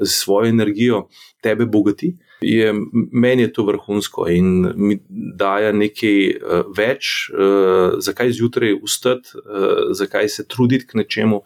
s 0.00 0.18
svojo 0.24 0.48
energijo 0.48 1.06
tebe 1.40 1.64
bogati. 1.64 2.10
Je 2.40 2.72
meni 3.12 3.42
je 3.42 3.52
to 3.52 3.64
vrhunsko 3.64 4.26
in 4.32 4.72
mi 4.76 4.98
daje 5.08 5.72
nekaj 5.76 6.20
uh, 6.30 6.70
več, 6.76 7.28
uh, 7.34 7.98
zakaj 8.00 8.32
zjutraj 8.32 8.78
ustati, 8.82 9.36
uh, 9.36 9.92
zakaj 9.96 10.28
se 10.28 10.46
truditi 10.48 10.86
k 10.88 11.02
nečemu, 11.02 11.42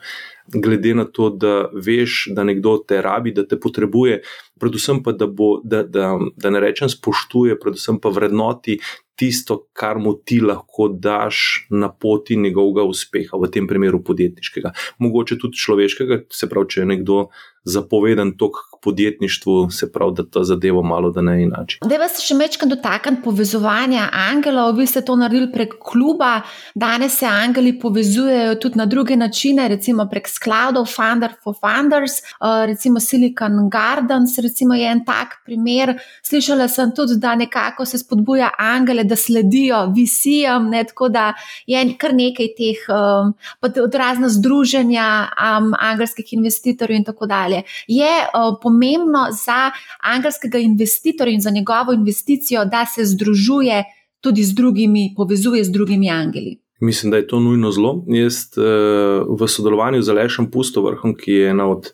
glede 0.55 0.95
na 0.95 1.05
to, 1.05 1.31
da 1.31 1.69
veš, 1.75 2.29
da 2.37 2.45
nekdo 2.45 2.77
te 2.89 3.01
rabi, 3.03 3.33
da 3.33 3.47
te 3.49 3.59
potrebuje, 3.61 4.21
predvsem 4.61 5.03
pa, 5.03 5.13
da, 5.13 5.27
bo, 5.27 5.59
da, 5.65 5.83
da, 5.83 6.13
da 6.37 6.51
ne 6.51 6.61
rečem 6.61 6.89
spoštuje, 6.89 7.59
predvsem 7.61 7.99
pa 8.01 8.13
vrednoti. 8.15 8.79
Tisto, 9.15 9.69
kar 9.79 10.01
mu 10.03 10.17
ti 10.27 10.41
lahko 10.43 10.89
daš 10.91 11.69
na 11.71 11.87
poti 11.87 12.35
njegovega 12.35 12.83
uspeha, 12.83 13.39
v 13.39 13.47
tem 13.47 13.69
primeru 13.71 14.01
podjetniškega, 14.03 14.73
mogoče 14.99 15.39
tudi 15.39 15.61
človeškega, 15.63 16.25
se 16.35 16.49
pravi, 16.51 16.71
če 16.75 16.81
je 16.81 16.87
nekdo 16.91 17.19
zapovedan 17.63 18.35
tok 18.39 18.59
podjetništvu, 18.85 19.71
se 19.71 19.93
pravi, 19.93 20.13
da 20.17 20.27
ta 20.31 20.45
zadeva 20.45 20.83
malo 20.83 21.11
da 21.11 21.23
ne 21.23 21.43
inače. 21.43 21.79
Da 21.83 21.99
vas 22.01 22.19
še 22.23 22.37
večkrat 22.39 22.71
dotaknem 22.71 23.21
povezovanja 23.25 24.09
angelov, 24.13 24.75
vi 24.79 24.87
ste 24.87 25.03
to 25.05 25.17
naredili 25.17 25.51
prek 25.53 25.77
kluba, 25.83 26.43
danes 26.75 27.19
se 27.19 27.27
angeli 27.27 27.75
povezujejo 27.81 28.55
tudi 28.63 28.79
na 28.79 28.87
druge 28.87 29.17
načine, 29.17 29.69
recimo 29.69 30.07
prek 30.11 30.29
skladov 30.29 30.89
Funder 30.91 31.37
for 31.43 31.57
Funders, 31.61 32.19
eh, 32.21 32.67
recimo 32.67 33.01
Silicon 33.01 33.69
Gardens, 33.71 34.39
recimo 34.39 34.75
je 34.75 34.91
en 34.91 35.05
tak 35.05 35.39
primer. 35.47 35.95
Slišala 36.23 36.69
sem 36.69 36.93
tudi, 36.95 37.19
da 37.21 37.35
nekako 37.35 37.87
se 37.87 37.99
spodbuja 37.99 38.51
angele, 38.59 39.05
da 39.05 39.17
sledijo 39.17 39.87
visijem, 39.95 40.69
ne, 40.71 40.85
tako 40.85 41.09
da 41.09 41.33
je 41.67 41.85
kar 41.99 42.15
nekaj 42.15 42.49
teh, 42.59 42.85
um, 42.89 43.35
pa 43.61 43.69
tudi 43.69 43.99
razna 43.99 44.29
združenja 44.29 45.07
um, 45.29 45.73
angelskih 45.79 46.33
investitorjev 46.33 46.99
in 46.99 47.05
tako 47.05 47.27
dalje. 47.27 47.63
Je 47.89 48.11
uh, 48.27 48.57
pomembno 48.75 49.27
za 49.45 49.71
angelskega 50.03 50.59
investitorja 50.59 51.35
in 51.35 51.41
za 51.41 51.51
njegovo 51.51 51.93
investicijo, 51.93 52.65
da 52.65 52.87
se 52.87 53.05
združuje 53.05 53.85
tudi 54.21 54.43
z 54.43 54.55
drugimi, 54.55 55.15
povezuje 55.17 55.65
z 55.65 55.71
drugimi 55.71 56.11
angeli. 56.11 56.59
Mislim, 56.81 57.11
da 57.11 57.17
je 57.17 57.27
to 57.27 57.41
nujno 57.41 57.71
zelo. 57.71 58.05
Jaz 58.07 58.35
uh, 58.57 59.39
v 59.41 59.49
sodelovanju 59.49 60.03
z 60.03 60.09
Alešem 60.09 60.51
Pustovrhom, 60.51 61.15
ki 61.15 61.33
je 61.33 61.51
ena 61.51 61.69
od 61.71 61.93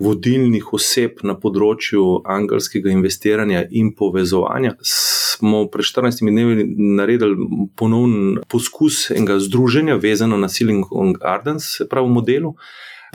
vodilnih 0.00 0.72
oseb 0.72 1.20
na 1.22 1.36
področju 1.38 2.22
angelskega 2.24 2.90
investiranja 2.90 3.66
in 3.70 3.92
povezovanja, 3.94 4.74
smo 4.82 5.66
pred 5.70 5.86
14 5.86 6.24
dnevi 6.24 6.64
naredili 6.98 7.68
ponovno 7.76 8.42
poskus 8.50 9.10
enega 9.14 9.38
združenja, 9.38 10.00
vezano 10.02 10.40
na 10.40 10.48
Silicon 10.48 11.12
Gardens, 11.20 11.76
se 11.76 11.86
pravi, 11.88 12.10
modelu. 12.10 12.54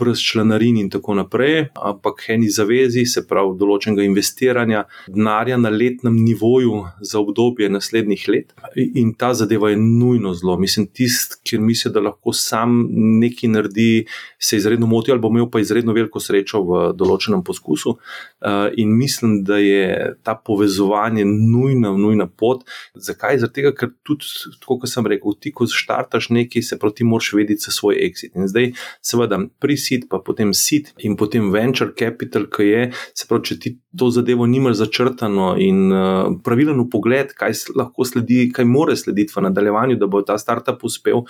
Brez 0.00 0.22
članarin 0.24 0.78
in 0.80 0.90
tako 0.90 1.14
naprej, 1.18 1.68
ampak 1.76 2.24
eni 2.32 2.48
zavezi, 2.50 3.04
se 3.06 3.22
pravi, 3.28 3.56
določenega 3.60 4.04
investiranja 4.06 4.84
denarja 5.08 5.58
na 5.60 5.70
letnem 5.70 6.16
nivoju 6.16 6.82
za 7.00 7.20
obdobje 7.20 7.68
naslednjih 7.70 8.26
let. 8.32 8.54
In 8.76 9.12
ta 9.18 9.32
zadeva 9.34 9.70
je 9.70 9.78
nujno 9.80 10.32
zelo. 10.34 10.56
Mislim, 10.60 10.86
tisti, 10.86 11.40
ki 11.44 11.60
misli, 11.62 11.92
da 11.92 12.02
lahko 12.04 12.32
sam 12.36 12.82
nekaj 13.20 13.52
naredi, 13.52 14.06
se 14.38 14.56
izredno 14.56 14.86
moti 14.86 15.12
ali 15.12 15.20
bo 15.20 15.28
imel 15.28 15.50
pa 15.50 15.60
izredno 15.60 15.92
veliko 15.96 16.20
srečo 16.20 16.62
v 16.66 16.80
določenem 16.96 17.44
poskusu. 17.46 17.96
Eh, 18.40 18.80
in 18.82 18.96
mislim, 18.96 19.40
da 19.44 19.58
je 19.60 20.14
ta 20.22 20.34
povezovanje 20.34 21.24
nujna, 21.24 21.92
nujna 21.96 22.26
pot. 22.26 22.64
Zakaj? 22.94 23.40
Zato, 23.44 23.72
ker 23.76 23.92
tudi, 24.06 24.26
kot 24.64 24.88
sem 24.88 25.06
rekel, 25.06 25.36
ti, 25.40 25.52
ko 25.52 25.68
začrtaš 25.68 26.30
nekaj, 26.34 26.64
se 26.64 26.78
proti 26.80 27.04
moraš 27.04 27.32
vedeti 27.36 27.66
za 27.66 27.74
svoj 27.74 28.00
exit. 28.06 28.36
In 28.38 28.48
zdaj, 28.48 28.72
seveda, 29.04 29.40
prisit, 29.90 30.08
pa 30.08 30.18
potem 30.18 30.52
sit 30.54 30.92
in 30.98 31.16
potem 31.16 31.50
venture 31.50 31.92
capital, 31.94 32.46
ki 32.46 32.62
je, 32.62 32.92
se 33.14 33.26
pravi, 33.26 33.44
če 33.44 33.58
ti 33.58 33.78
to 33.98 34.10
zadevo 34.10 34.46
nimaš 34.46 34.78
začrtano 34.78 35.56
in 35.58 35.90
uh, 35.90 36.30
pravilen 36.44 36.78
pogled, 36.90 37.34
kaj 37.34 37.52
lahko 37.74 38.04
sledi, 38.04 38.50
kaj 38.54 38.64
more 38.64 38.96
slediti 38.96 39.32
v 39.34 39.42
nadaljevanju, 39.48 39.98
da 39.98 40.06
bo 40.06 40.22
ta 40.22 40.38
startup 40.38 40.82
uspel, 40.84 41.24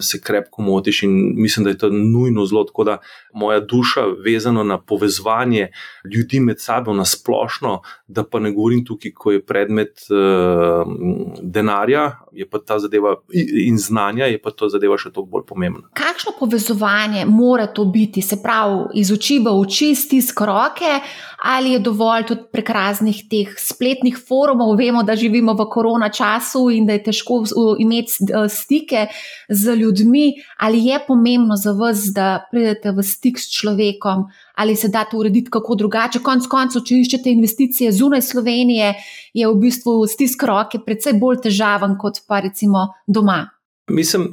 se 0.00 0.20
krepko 0.20 0.62
motiš 0.62 1.02
in 1.04 1.34
mislim, 1.36 1.64
da 1.64 1.70
je 1.74 1.78
to 1.78 1.90
nujno 1.90 2.46
zelo. 2.46 2.64
Tako 2.64 2.84
da 2.84 2.98
moja 3.34 3.60
duša, 3.60 4.06
vezana 4.24 4.64
na 4.64 4.78
povezovanje 4.80 5.70
ljudi 6.04 6.40
med 6.40 6.60
sabo 6.60 6.94
na 6.96 7.04
splošno, 7.04 7.80
da 8.06 8.24
pa 8.24 8.40
ne 8.40 8.52
govorim 8.52 8.84
tukaj, 8.84 9.12
ko 9.12 9.34
je 9.36 9.42
predmet 9.44 10.06
uh, 10.08 10.88
denarja, 11.42 12.10
je 12.32 12.48
pa 12.48 12.58
ta 12.58 12.78
zadeva 12.78 13.16
in 13.32 13.78
znanja, 13.78 14.26
je 14.30 14.40
pa 14.42 14.50
ta 14.50 14.70
zadeva 14.72 14.96
še 14.98 15.12
toliko 15.12 15.36
bolj 15.36 15.46
pomembna. 15.48 15.88
Kakšno 15.96 16.32
povezovanje 16.38 17.26
mora 17.28 17.66
to 17.66 17.84
biti, 17.84 18.05
se 18.22 18.42
pravi, 18.42 18.84
iz 18.94 19.12
oči 19.12 19.38
v 19.38 19.52
oči, 19.60 19.94
stisk 19.94 20.40
roke, 20.40 21.00
ali 21.42 21.72
je 21.72 21.78
dovolj 21.78 22.26
tudi 22.26 22.46
prek 22.52 22.70
raznih 22.70 23.24
teh 23.30 23.54
spletnih 23.58 24.16
forumov? 24.28 24.76
Vemo, 24.76 25.02
da 25.02 25.16
živimo 25.16 25.54
v 25.54 25.66
korona 25.70 26.08
času 26.08 26.70
in 26.70 26.86
da 26.86 26.92
je 26.92 27.02
težko 27.10 27.44
imeti 27.78 28.12
stike 28.48 29.06
z 29.48 29.74
ljudmi, 29.76 30.32
ali 30.58 30.84
je 30.86 30.98
pomembno 31.06 31.56
za 31.56 31.72
vas, 31.72 32.08
da 32.14 32.46
pridete 32.50 32.92
v 32.92 33.02
stik 33.02 33.38
s 33.38 33.50
človekom. 33.52 34.26
Ali 34.56 34.76
se 34.76 34.88
da 34.88 35.04
to 35.04 35.18
urediti 35.18 35.50
kako 35.50 35.74
drugače? 35.74 36.22
Konec 36.24 36.46
koncev, 36.48 36.82
če 36.82 36.94
iščete 37.02 37.30
investicije 37.30 37.92
zunaj 37.92 38.22
Slovenije, 38.22 38.94
je 39.34 39.48
v 39.48 39.58
bistvu 39.60 40.06
stisk 40.08 40.42
roke 40.48 40.80
precej 40.80 41.18
bolj 41.20 41.42
težaven 41.44 41.98
kot 42.00 42.22
pa 42.28 42.40
recimo 42.40 42.88
doma. 43.06 43.50
Mislim, 43.92 44.32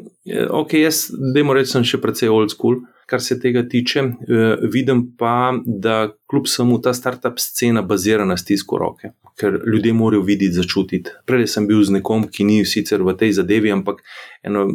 ok, 0.50 0.74
jaz, 0.74 1.12
da 1.12 1.44
moram 1.44 1.62
reči, 1.62 1.76
sem 1.76 1.84
še 1.86 2.00
precej 2.02 2.32
old 2.32 2.50
school, 2.50 2.80
kar 3.06 3.22
se 3.22 3.40
tega 3.40 3.64
tiče. 3.70 4.00
Eh, 4.00 4.68
vidim 4.74 5.06
pa, 5.18 5.54
da 5.66 6.10
kljub 6.30 6.48
samo 6.48 6.78
ta 6.78 6.94
startup 6.94 7.40
scena 7.40 7.82
bazira 7.82 8.26
na 8.26 8.38
stisku 8.38 8.78
roke, 8.78 9.12
ker 9.40 9.60
ljudje 9.74 9.94
morajo 9.94 10.22
videti, 10.22 10.54
začutiti. 10.54 11.12
Prej 11.26 11.48
sem 11.48 11.68
bil 11.68 11.82
z 11.84 11.98
nekom, 11.98 12.28
ki 12.30 12.46
ni 12.46 12.62
sicer 12.66 13.02
v 13.04 13.16
tej 13.18 13.34
zadevi, 13.40 13.72
ampak 13.74 14.04
eno 14.44 14.66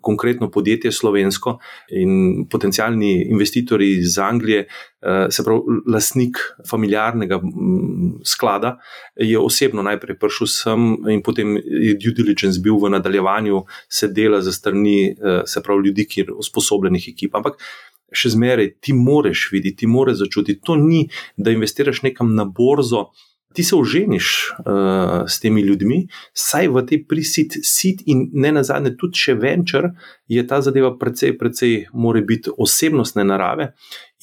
konkretno 0.00 0.50
podjetje 0.50 0.92
slovensko 0.92 1.58
in 1.90 2.46
potencijalni 2.50 3.28
investitorji 3.28 3.98
iz 3.98 4.18
Anglije, 4.18 4.66
eh, 4.68 5.26
se 5.30 5.44
pravi, 5.44 5.80
lasnik 5.86 6.38
familiarnega 6.70 7.40
sklada, 8.24 8.78
je 9.16 9.38
osebno 9.38 9.82
najprej 9.82 10.18
prišel 10.18 10.46
sem 10.46 10.88
in 11.10 11.22
potem 11.22 11.56
je 11.56 11.94
due 11.98 12.14
diligence 12.14 12.60
bil 12.62 12.78
v 12.78 12.90
nadaljevanju, 12.96 13.64
se 13.88 14.08
dela 14.08 14.40
za 14.40 14.52
strani, 14.52 15.10
eh, 15.10 15.42
se 15.46 15.62
pravi, 15.62 15.88
ljudi, 15.88 16.06
ki 16.06 16.24
so 16.28 16.38
usposobljenih 16.38 17.08
ekip. 17.12 17.34
Ampak 17.34 17.58
še 18.12 18.32
zmeraj 18.34 18.72
ti 18.80 18.94
moreš 18.96 19.48
videti, 19.52 19.84
ti 19.84 19.86
moreš 19.90 20.22
začutiti. 20.24 20.62
To 20.66 20.76
ni, 20.76 21.08
da 21.36 21.54
investiraš 21.54 22.02
nekam 22.02 22.34
na 22.34 22.44
borzo. 22.44 23.08
Ti 23.56 23.64
se 23.64 23.76
oženiš 23.76 24.26
uh, 24.60 25.24
s 25.26 25.40
temi 25.40 25.62
ljudmi, 25.64 26.02
saj 26.36 26.68
v 26.68 26.82
tej 26.86 26.98
prisit, 27.08 27.56
sit 27.64 28.02
in 28.06 28.26
ne 28.32 28.52
na 28.52 28.62
zadnje, 28.62 28.92
tudi 29.00 29.16
če 29.18 29.34
venčer, 29.40 29.88
je 30.28 30.44
ta 30.46 30.60
zadeva 30.62 30.92
precej, 31.00 31.32
precej, 31.40 31.72
mora 31.96 32.20
biti 32.20 32.52
osebnostne 32.52 33.24
narave. 33.24 33.70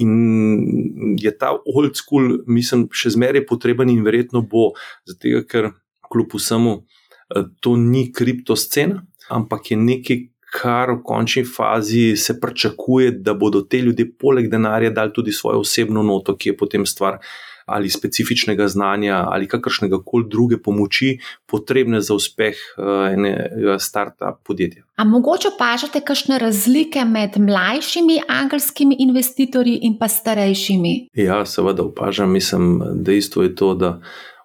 In 0.06 1.18
je 1.20 1.34
ta 1.34 1.56
old 1.58 1.98
school, 1.98 2.38
mislim, 2.46 2.86
še 2.94 3.16
zmeraj 3.18 3.48
potreben 3.50 3.90
in 3.90 4.06
verjetno 4.06 4.44
bo, 4.46 4.70
zato 5.10 5.42
ker 5.50 5.72
kljub 6.14 6.38
vsemu 6.38 6.78
uh, 6.78 7.50
to 7.66 7.76
ni 7.82 8.12
kriptoscena, 8.14 9.02
ampak 9.34 9.74
je 9.74 9.78
nekaj, 9.82 10.22
kar 10.56 10.92
v 10.92 11.02
končni 11.04 11.44
fazi 11.46 12.16
se 12.16 12.40
pričakuje, 12.40 13.12
da 13.12 13.34
bodo 13.34 13.62
te 13.62 13.82
ljudje 13.82 14.12
poleg 14.20 14.48
denarja 14.52 14.90
dali 14.90 15.14
tudi 15.14 15.32
svojo 15.32 15.60
osebno 15.60 16.04
noto, 16.04 16.38
ki 16.38 16.50
je 16.50 16.58
potem 16.58 16.86
stvar 16.86 17.20
ali 17.66 17.90
specifičnega 17.90 18.68
znanja 18.68 19.24
ali 19.28 19.48
kakršnega 19.48 19.98
koli 20.06 20.28
druge 20.30 20.58
pomoči, 20.62 21.18
potrebne 21.46 22.02
za 22.02 22.14
uspeh 22.14 22.54
uh, 22.78 23.14
enega 23.14 23.80
start-up 23.80 24.44
podjetja. 24.46 24.84
A 24.96 25.04
mogoče 25.04 25.50
opažate 25.56 26.02
kakšne 26.02 26.40
razlike 26.40 27.06
med 27.06 27.40
mlajšimi 27.42 28.20
angelskimi 28.28 28.96
investitorji 29.00 29.80
in 29.82 29.98
pa 29.98 30.08
starejšimi? 30.08 31.10
Ja, 31.14 31.46
seveda 31.46 31.84
opažam. 31.84 32.32
Mislim, 32.32 32.84
dejstvo 32.94 33.44
je 33.44 33.56
to, 33.56 33.74
da 33.74 34.00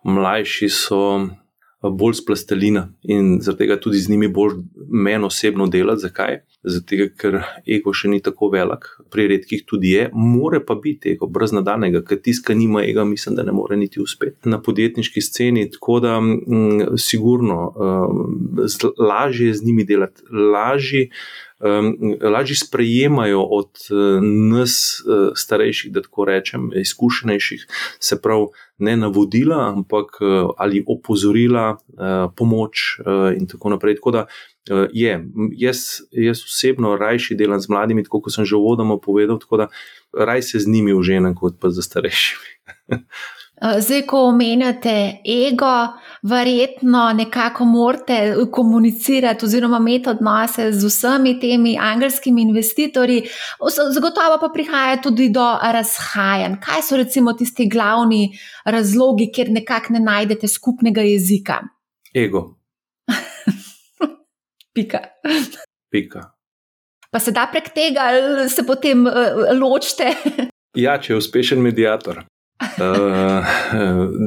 mlajši 0.04 0.68
so 0.68 1.28
bolj 1.88 2.14
splastelina 2.20 2.88
in 3.02 3.38
zaradi 3.40 3.64
tega 3.64 3.76
tudi 3.80 3.98
z 3.98 4.10
njimi 4.10 4.28
bolj 4.28 4.58
meni 4.88 5.24
osebno 5.24 5.66
delati. 5.66 6.00
Zakaj? 6.00 6.40
Zato, 6.62 6.96
ker 7.16 7.38
ego 7.64 7.92
še 7.96 8.10
ni 8.12 8.20
tako 8.20 8.50
velik, 8.52 8.84
pri 9.10 9.26
redkih 9.32 9.64
tudi 9.66 9.94
je, 9.94 10.10
more 10.12 10.60
pa 10.64 10.76
biti 10.76 11.14
ego, 11.14 11.26
brez 11.26 11.54
nadaljnega, 11.56 12.02
ker 12.04 12.20
tiska 12.20 12.54
nima 12.54 12.84
ega, 12.84 13.04
mislim, 13.08 13.38
da 13.38 13.46
ne 13.48 13.54
more 13.56 13.78
niti 13.80 14.00
uspeti 14.00 14.48
na 14.52 14.60
podjetniški 14.60 15.24
sceni. 15.24 15.70
Tako 15.72 16.00
da, 16.04 16.18
m, 16.20 16.34
mm, 16.36 16.98
sigurno, 17.00 17.62
um, 17.72 18.66
lažje 18.98 19.48
je 19.48 19.54
z 19.54 19.64
njimi 19.64 19.88
delati, 19.88 20.26
lažje 20.30 21.08
lažje 22.23 22.57
sprejemajo 22.57 23.42
od 23.42 23.70
uh, 23.90 24.23
nas, 24.23 25.03
uh, 25.05 25.33
starejših, 25.35 25.92
da 25.92 26.03
tako 26.03 26.25
rečem, 26.25 26.70
izkušenejših, 26.75 27.66
se 28.01 28.20
pravi, 28.23 28.46
ne 28.79 28.96
navodila, 28.96 29.68
ampak 29.68 30.20
uh, 30.20 30.51
ali 30.57 30.85
opozorila, 30.88 31.77
uh, 31.77 32.33
pomoč 32.37 33.01
uh, 33.01 33.37
in 33.37 33.46
tako 33.46 33.70
naprej. 33.70 33.99
Tako 34.01 34.11
da, 34.11 34.27
uh, 34.70 34.87
je, 34.92 35.27
jaz, 35.57 35.79
jaz 36.11 36.44
osebno 36.44 36.96
rajši 36.96 37.37
delam 37.37 37.61
z 37.61 37.68
mladimi, 37.68 38.05
tako 38.05 38.23
kot 38.25 38.35
sem 38.35 38.44
že 38.44 38.57
uvodoma 38.57 38.96
povedal, 38.99 39.38
tako 39.38 39.57
da 39.57 39.68
raj 40.16 40.42
se 40.42 40.59
z 40.59 40.68
njimi 40.68 40.94
uženem, 40.94 41.35
kot 41.35 41.61
pa 41.61 41.70
za 41.70 41.83
starejšimi. 41.83 42.57
Eh, 43.62 43.81
zdaj, 43.81 44.07
ko 44.07 44.23
omenjate 44.29 45.20
ego, 45.25 45.88
verjetno 46.23 47.12
nekako 47.12 47.64
morate 47.64 48.35
komunicirati 48.53 49.44
oziroma 49.44 49.77
imeti 49.77 50.09
odnose 50.09 50.73
z 50.73 50.87
vsemi 50.87 51.40
temi 51.40 51.77
angelskimi 51.81 52.42
investitorji, 52.42 53.23
zagotovo 53.94 54.38
pa 54.40 54.49
prihaja 54.55 55.03
tudi 55.03 55.29
do 55.29 55.44
razhajanj. 55.62 56.57
Kaj 56.64 56.83
so 56.83 56.96
recimo 56.96 57.33
tisti 57.33 57.68
glavni 57.68 58.38
razlogi, 58.64 59.31
kjer 59.35 59.51
nekako 59.51 59.92
ne 59.92 60.01
najdete 60.01 60.49
skupnega 60.49 61.01
jezika? 61.01 61.61
Ego. 62.14 62.57
Pika. 64.75 64.99
Pika. 65.90 66.31
Pa 67.11 67.18
se 67.18 67.33
da 67.33 67.49
prek 67.53 67.75
tega, 67.75 68.01
ali 68.01 68.49
se 68.49 68.66
potem 68.66 69.05
ločite? 69.61 70.14
ja, 70.87 70.96
če 71.01 71.12
je 71.12 71.16
uspešen 71.16 71.61
medijator. 71.61 72.25
Uh, 72.61 73.44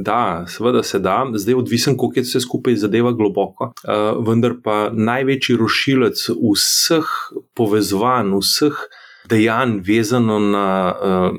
da, 0.02 0.46
seveda 0.48 0.84
se 0.84 1.00
da, 1.00 1.26
zdaj 1.34 1.54
odvisen, 1.54 1.98
koliko 1.98 2.20
je 2.20 2.24
vse 2.24 2.40
skupaj 2.40 2.76
zadeva 2.76 3.12
globoko. 3.12 3.74
Uh, 3.84 4.28
vendar 4.28 4.56
pa 4.64 4.90
največji 4.94 5.58
rušilec 5.58 6.30
vseh 6.30 7.12
povezovanj, 7.54 8.34
vseh 8.42 8.80
dejanj, 9.30 9.84
vezano 9.86 10.40
na 10.40 10.70
uh, 10.94 11.36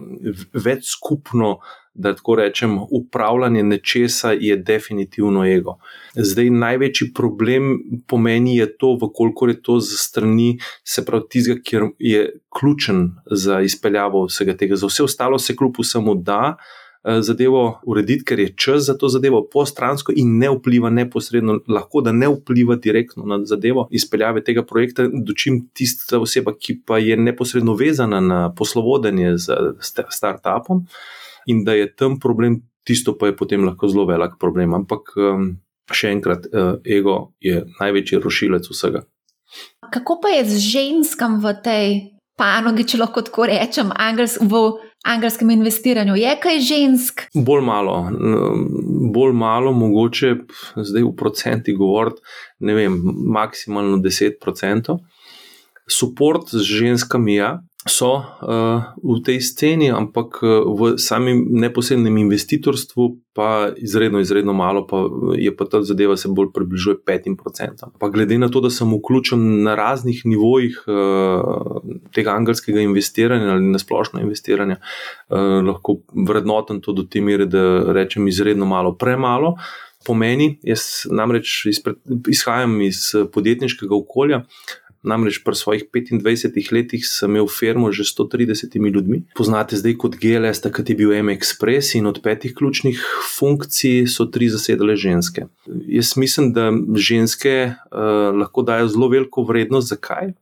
več 0.55 0.93
skupno, 0.93 1.59
da 1.95 2.11
tako 2.15 2.35
rečem, 2.39 2.79
upravljanje 2.91 3.63
nečesa, 3.63 4.33
je 4.33 4.57
definitivno 4.57 5.45
ego. 5.47 5.77
Zdaj, 6.15 6.51
največji 6.51 7.13
problem 7.15 7.77
pomeni 8.07 8.57
je 8.57 8.67
to, 8.77 8.97
koliko 9.15 9.49
je 9.49 9.61
to 9.63 9.79
za 9.81 9.99
strani, 9.99 10.59
se 10.85 11.05
pravi, 11.05 11.29
tistega, 11.31 11.61
ki 11.63 11.77
je 11.99 12.25
ključen 12.59 13.11
za 13.31 13.61
izpeljavo 13.61 14.25
vsega 14.27 14.57
tega. 14.57 14.77
Za 14.77 14.91
vse 14.91 15.07
ostalo 15.07 15.39
se 15.39 15.57
kljub 15.57 15.79
vsemu 15.79 16.15
da. 16.15 16.57
Eh, 16.57 16.84
zadevo 17.05 17.81
urediti, 17.87 18.25
ker 18.25 18.41
je 18.41 18.55
čas 18.57 18.87
za 18.87 18.95
to 18.99 19.09
zadevo 19.09 19.43
postransko 19.53 20.13
in 20.17 20.39
ne 20.39 20.49
vpliva 20.51 20.91
neposredno, 20.91 21.59
lahko 21.69 22.01
da 22.01 22.13
ne 22.13 22.29
vpliva 22.33 22.77
direktno 22.77 23.27
na 23.29 23.41
zadevo 23.45 23.89
izpeljave 23.91 24.45
tega 24.45 24.65
projekta, 24.65 25.09
dočim 25.13 25.67
tista 25.73 26.19
oseba, 26.19 26.55
ki 26.57 26.81
pa 26.87 26.99
je 26.99 27.17
neposredno 27.17 27.75
vezana 27.75 28.21
na 28.21 28.55
poslovodenje 28.55 29.37
z 29.37 29.57
startupom 30.11 30.87
in 31.47 31.65
da 31.65 31.75
je 31.75 31.93
tam 31.95 32.19
problem, 32.21 32.63
tisto 32.85 33.19
pa 33.19 33.27
je 33.27 33.37
potem 33.37 33.65
lahko 33.65 33.89
zelo 33.89 34.07
velik 34.09 34.39
problem. 34.41 34.75
Ampak 34.75 35.13
še 35.93 36.15
enkrat, 36.15 36.47
eh, 36.47 36.97
ego 36.97 37.35
je 37.41 37.65
največji 37.81 38.21
rušilec 38.23 38.69
vsega. 38.71 39.05
Kako 39.93 40.21
pa 40.23 40.29
je 40.29 40.45
z 40.45 40.59
ženskam 40.59 41.41
v 41.41 41.53
tej 41.63 41.87
panogi, 42.39 42.87
če 42.89 42.99
lahko 42.99 43.23
tako 43.23 43.47
rečem, 43.47 43.93
angels, 43.95 44.39
v 44.41 44.81
angelskem 45.05 45.51
investiranju. 45.51 46.17
Je 46.17 46.33
kaj 46.41 46.61
žensk? 46.61 47.23
Bolj 47.35 47.63
malo, 47.63 47.97
bolj 49.15 49.33
malo, 49.37 49.73
mogoče 49.73 50.35
zdaj 50.77 51.03
v 51.03 51.13
procenti 51.17 51.75
govoriti, 51.77 52.25
ne 52.59 52.75
vem, 52.75 52.97
maksimalno 53.37 54.01
10%. 54.03 54.99
Support 55.91 56.49
z 56.49 56.65
ženskami, 56.65 57.37
ja, 57.37 57.59
so 57.85 58.17
uh, 58.17 58.97
v 59.05 59.21
tej 59.21 59.45
sceni, 59.45 59.93
ampak 59.93 60.41
eh, 60.41 60.49
v 60.49 60.97
samem 60.97 61.45
neposrednem 61.53 62.17
investitorstvu 62.25 63.21
pa 63.37 63.77
izredno, 63.77 64.23
izredno 64.25 64.57
malo, 64.57 64.87
pa 64.89 65.05
je 65.37 65.53
pa 65.53 65.69
ta 65.69 65.83
zadeva 65.85 66.17
se 66.17 66.31
bolj 66.33 66.49
približuje 66.55 67.03
5%. 67.05 67.93
Pa 68.01 68.09
glede 68.09 68.39
na 68.39 68.49
to, 68.49 68.63
da 68.65 68.71
sem 68.71 68.89
vključen 68.89 69.63
na 69.67 69.75
raznih 69.77 70.23
nivojih 70.25 70.81
uh, 70.89 71.85
tega 72.15 72.33
angelskega 72.33 72.81
investiranja 72.81 73.53
ali 73.53 73.69
na 73.69 73.79
splošno 73.79 74.21
investiranje, 74.21 74.81
uh, 74.81 75.61
lahko 75.67 76.01
vrednotam 76.15 76.81
to 76.81 76.97
do 76.97 77.05
te 77.05 77.21
mere, 77.21 77.45
da 77.45 77.93
rečem 77.93 78.29
izredno 78.29 78.65
malo, 78.65 78.95
premalo. 78.97 79.59
Pomeni, 80.05 80.59
jaz 80.63 81.07
namreč 81.09 81.67
izpred, 81.67 81.97
izhajam 82.29 82.81
iz 82.85 83.13
podjetniškega 83.33 83.97
okolja, 83.97 84.43
Namreč 85.05 85.43
pri 85.45 85.55
svojih 85.55 85.85
25 85.93 86.73
letih 86.73 87.05
sem 87.05 87.31
imel 87.31 87.49
firmo 87.49 87.93
že 87.93 88.07
130 88.09 88.73
ljudmi. 88.95 89.25
Poznate 89.37 89.77
zdaj 89.77 89.99
kot 90.01 90.17
GLS, 90.17 90.65
takrat 90.65 90.89
je 90.89 90.97
bil 90.97 91.13
M-Express 91.13 91.95
in 91.99 92.07
od 92.07 92.23
petih 92.25 92.55
ključnih 92.57 93.01
funkcij 93.37 94.07
so 94.09 94.25
tri 94.25 94.49
zasedale 94.49 94.97
ženske. 94.97 95.47
Jaz 95.89 96.17
mislim, 96.17 96.53
da 96.53 96.73
ženske 96.97 97.75
uh, 97.75 98.33
lahko 98.33 98.63
dajo 98.63 98.89
zelo 98.89 99.09
veliko 99.09 99.45
vrednost. 99.45 99.93
Zakaj? 99.93 100.33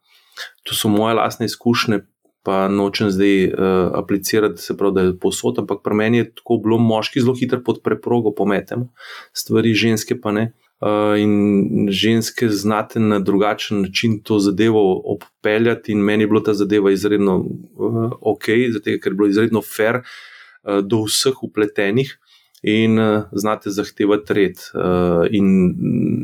To 0.62 0.74
so 0.74 0.88
moje 0.88 1.18
lastne 1.18 1.46
izkušnje. 1.50 2.04
Pa 2.42 2.66
nočem 2.68 3.10
zdaj 3.10 3.46
uh, 3.46 3.54
aplicirati, 3.94 4.62
se 4.62 4.74
pravi, 4.76 4.94
da 4.94 5.02
je 5.02 5.18
posod, 5.18 5.58
ampak 5.62 5.82
pri 5.84 5.94
meni 5.94 6.18
je 6.18 6.30
tako 6.34 6.58
bilo, 6.64 6.78
moški 6.78 7.22
zelo 7.22 7.34
hitro 7.38 7.60
pod 7.62 7.82
preprogo 7.84 8.32
pometemo, 8.34 8.88
stvari 9.32 9.74
ženske 9.74 10.18
pa 10.20 10.32
ne. 10.34 10.48
Uh, 10.82 11.14
in 11.20 11.86
ženske 11.90 12.48
znate 12.48 13.00
na 13.00 13.18
drugačen 13.18 13.82
način 13.82 14.18
to 14.22 14.38
zadevo 14.38 15.02
obpeljati, 15.04 15.92
in 15.92 15.98
meni 15.98 16.24
je 16.24 16.28
bila 16.28 16.42
ta 16.42 16.54
zadeva 16.54 16.90
izredno 16.90 17.36
uh, 17.36 18.12
ok, 18.20 18.44
zato 18.72 18.84
ker 18.84 19.12
je 19.12 19.14
bilo 19.14 19.28
izredno 19.28 19.62
fair 19.62 20.00
uh, 20.02 20.80
do 20.82 21.04
vseh 21.06 21.42
upletenih 21.42 22.18
in 22.62 22.98
uh, 22.98 23.22
znate 23.32 23.70
zahtevati 23.70 24.34
red 24.34 24.52
uh, 24.74 25.26
in 25.30 25.74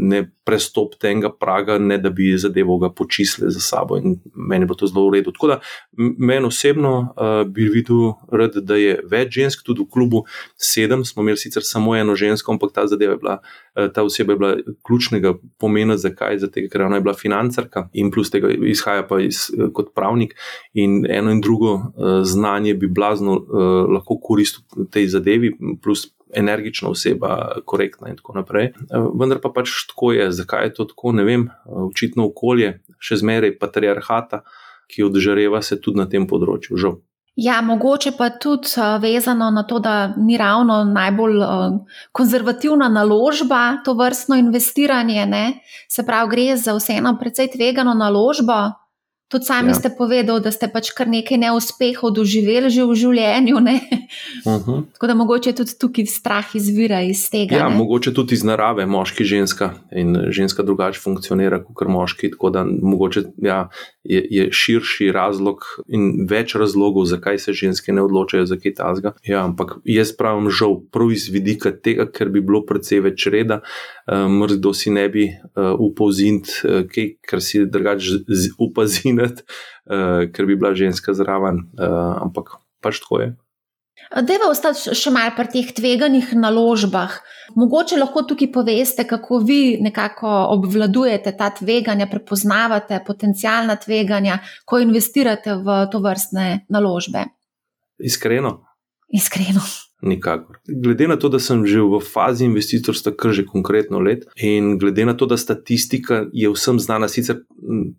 ne 0.08 0.30
prestopiti 0.44 1.00
tega 1.00 1.28
praga, 1.40 1.78
ne 1.78 1.98
da 1.98 2.10
bi 2.10 2.30
zadevo 2.38 2.78
ga 2.78 2.88
počistili 2.90 3.50
za 3.50 3.60
sabo. 3.60 3.96
In 3.98 4.16
meni 4.34 4.66
bo 4.66 4.74
to 4.74 4.86
zelo 4.86 5.08
v 5.08 5.18
redu. 5.18 5.32
Tako 5.32 5.46
da 5.46 5.58
meni 5.96 6.46
osebno 6.46 6.92
uh, 7.00 7.42
bi 7.52 7.66
videl, 7.68 8.14
red, 8.32 8.56
da 8.62 8.78
je 8.78 9.00
več 9.10 9.34
žensk, 9.34 9.64
tudi 9.66 9.82
v 9.82 9.90
klubu 9.92 10.22
sedem, 10.56 11.04
smo 11.04 11.22
imeli 11.22 11.36
sicer 11.36 11.66
samo 11.66 11.96
eno 11.96 12.16
žensko, 12.16 12.54
ampak 12.54 12.72
ta 12.72 12.86
zadeva 12.86 13.16
je 13.16 13.22
bila. 13.24 13.38
Ta 13.94 14.02
oseba 14.02 14.32
je 14.32 14.38
bila 14.38 14.54
ključnega 14.86 15.34
pomena, 15.58 15.96
zakaj? 15.98 16.38
Zato, 16.42 16.62
ker 16.70 16.82
ona 16.82 16.98
je 16.98 17.04
bila 17.04 17.14
financerka 17.14 17.88
in 17.92 18.10
plus 18.10 18.30
tega 18.30 18.50
izhaja 18.50 19.04
pa 19.06 19.20
iz, 19.22 19.48
kot 19.74 19.92
pravnik, 19.94 20.34
in 20.74 21.02
eno 21.06 21.34
in 21.34 21.42
drugo 21.44 21.74
uh, 21.74 22.22
znanje 22.22 22.74
bi 22.74 22.88
blazno 22.90 23.36
uh, 23.36 23.84
lahko 23.90 24.18
koristil 24.22 24.86
tej 24.90 25.10
zadevi, 25.12 25.52
plus 25.82 26.08
energična 26.34 26.88
oseba, 26.88 27.60
korektna 27.64 28.08
in 28.08 28.16
tako 28.16 28.32
naprej. 28.38 28.64
Eh, 28.64 29.08
vendar 29.20 29.40
pa 29.42 29.52
pač 29.54 29.70
tako 29.88 30.12
je, 30.12 30.30
zakaj 30.32 30.66
je 30.66 30.74
to 30.74 30.84
tako, 30.84 31.12
ne 31.12 31.24
vem, 31.24 31.48
eh, 31.48 31.82
očitno 31.88 32.26
okolje, 32.26 32.80
še 32.98 33.20
zmeraj 33.22 33.58
patriarhata, 33.58 34.42
ki 34.88 35.04
odžareva 35.04 35.62
se 35.62 35.80
tudi 35.80 35.98
na 35.98 36.08
tem 36.08 36.26
področju. 36.26 36.76
Žal. 36.76 36.98
Ja, 37.38 37.60
mogoče 37.62 38.16
pa 38.18 38.32
tudi 38.34 38.66
uh, 38.80 38.96
vezano 38.98 39.50
na 39.54 39.62
to, 39.62 39.78
da 39.78 40.14
ni 40.16 40.36
ravno 40.36 40.80
najbolj 40.84 41.36
konzervativna 42.12 42.88
naložba 42.88 43.78
to 43.84 43.94
vrstno 43.94 44.34
investiranje. 44.34 45.26
Ne? 45.26 45.44
Se 45.88 46.02
pravi, 46.06 46.30
gre 46.30 46.56
za 46.56 46.74
vseeno 46.74 47.14
precej 47.20 47.52
tvegano 47.52 47.94
naložbo, 47.94 48.72
Tudi 49.28 49.44
sami 49.44 49.68
ja. 49.68 49.74
ste 49.74 49.90
povedali, 49.92 50.40
da 50.40 50.48
ste 50.48 50.70
pač 50.72 50.88
kar 50.96 51.04
nekaj 51.04 51.36
neuspehov 51.36 52.16
doživeli 52.16 52.72
že 52.72 52.84
v 52.88 52.94
življenju. 52.96 53.56
Uh 54.48 54.52
-huh. 54.64 54.82
Tako 54.92 55.06
da 55.06 55.14
mogoče 55.14 55.52
tudi 55.52 55.78
tukaj 55.78 56.06
strah 56.06 56.54
izvira 56.54 57.02
iz 57.02 57.30
tega. 57.30 57.56
Ja, 57.56 57.68
ne? 57.68 57.76
mogoče 57.76 58.14
tudi 58.14 58.34
iz 58.34 58.44
narave, 58.44 58.86
moški, 58.86 59.24
ženska 59.24 59.74
in 59.92 60.16
ženska 60.30 60.62
drugače 60.62 61.00
funkcionira 61.00 61.64
kot 61.64 61.88
moški. 61.88 62.30
Tako 62.30 62.50
da 62.50 62.64
mogoče 62.64 63.22
ja, 63.36 63.68
je, 64.04 64.26
je 64.30 64.48
širši 64.52 65.12
razlog 65.12 65.56
in 65.88 66.26
več 66.30 66.54
razlogov, 66.54 67.04
zakaj 67.04 67.38
se 67.38 67.52
ženske 67.52 67.92
ne 67.92 68.02
odločajo 68.02 68.46
za 68.46 68.56
kaj 68.56 68.74
tasga. 68.74 69.12
Ja, 69.24 69.44
ampak 69.44 69.76
jaz 69.84 70.12
pravim, 70.16 70.50
žal, 70.50 70.80
prav 70.92 71.12
iz 71.12 71.28
vidika 71.28 71.72
tega, 71.72 72.06
ker 72.06 72.28
bi 72.28 72.40
bilo 72.40 72.62
precej 72.66 73.00
več 73.00 73.26
reda, 73.26 73.60
uh, 73.60 74.24
mrzdo 74.24 74.72
si 74.74 74.90
ne 74.90 75.08
bi 75.08 75.28
uh, 75.28 75.74
upal 75.78 76.12
zint, 76.12 76.48
uh, 76.64 76.86
kaj, 76.88 77.10
ker 77.28 77.44
si 77.44 77.66
drugače 77.66 78.24
upazin 78.58 79.17
prekiniti, 79.18 79.42
uh, 79.90 80.30
ker 80.32 80.46
bi 80.46 80.56
bila 80.56 80.74
ženska 80.74 81.14
zraven, 81.14 81.68
uh, 81.78 82.22
ampak 82.22 82.58
pač 82.82 83.00
tako 83.02 83.22
je. 83.22 83.36
Deva 84.24 84.46
ostati 84.48 84.94
še 84.96 85.10
malo 85.12 85.34
pri 85.36 85.50
teh 85.52 85.72
tveganih 85.74 86.30
naložbah. 86.38 87.18
Mogoče 87.58 87.98
lahko 87.98 88.22
tukaj 88.24 88.48
poveste, 88.54 89.04
kako 89.04 89.40
vi 89.44 89.76
nekako 89.82 90.30
obvladujete 90.54 91.34
ta 91.36 91.50
tveganja, 91.50 92.06
prepoznavate 92.08 93.02
potencijalna 93.04 93.76
tveganja, 93.76 94.38
ko 94.64 94.78
investirate 94.80 95.58
v 95.60 95.82
to 95.92 96.00
vrstne 96.04 96.64
naložbe. 96.72 97.26
Iskreno. 97.98 98.54
Iskreno. 99.12 99.66
Nikakor. 100.02 100.58
Glede 100.68 101.08
na 101.08 101.16
to, 101.16 101.28
da 101.28 101.40
sem 101.42 101.64
že 101.66 101.82
v 101.82 101.98
fazi 101.98 102.46
investitorstva, 102.46 103.12
kar 103.18 103.34
že 103.34 103.42
konkretno 103.42 103.98
let, 103.98 104.28
in 104.38 104.78
glede 104.78 105.02
na 105.02 105.14
to, 105.18 105.26
da 105.26 105.34
statistika 105.36 106.28
je 106.32 106.46
vsem 106.54 106.78
znana, 106.78 107.08
sicer 107.10 107.42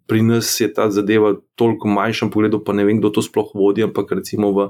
pri 0.07 0.23
nas 0.23 0.47
je 0.61 0.69
ta 0.73 0.87
zadeva 0.89 1.35
toliko 1.59 1.91
manjša, 1.91 2.31
pogledal 2.31 2.63
pa 2.63 2.71
ne 2.73 2.87
vem, 2.87 3.03
kdo 3.03 3.11
to 3.11 3.21
sploh 3.21 3.51
vodi, 3.51 3.83
ampak 3.83 4.15
recimo 4.15 4.51
v 4.55 4.69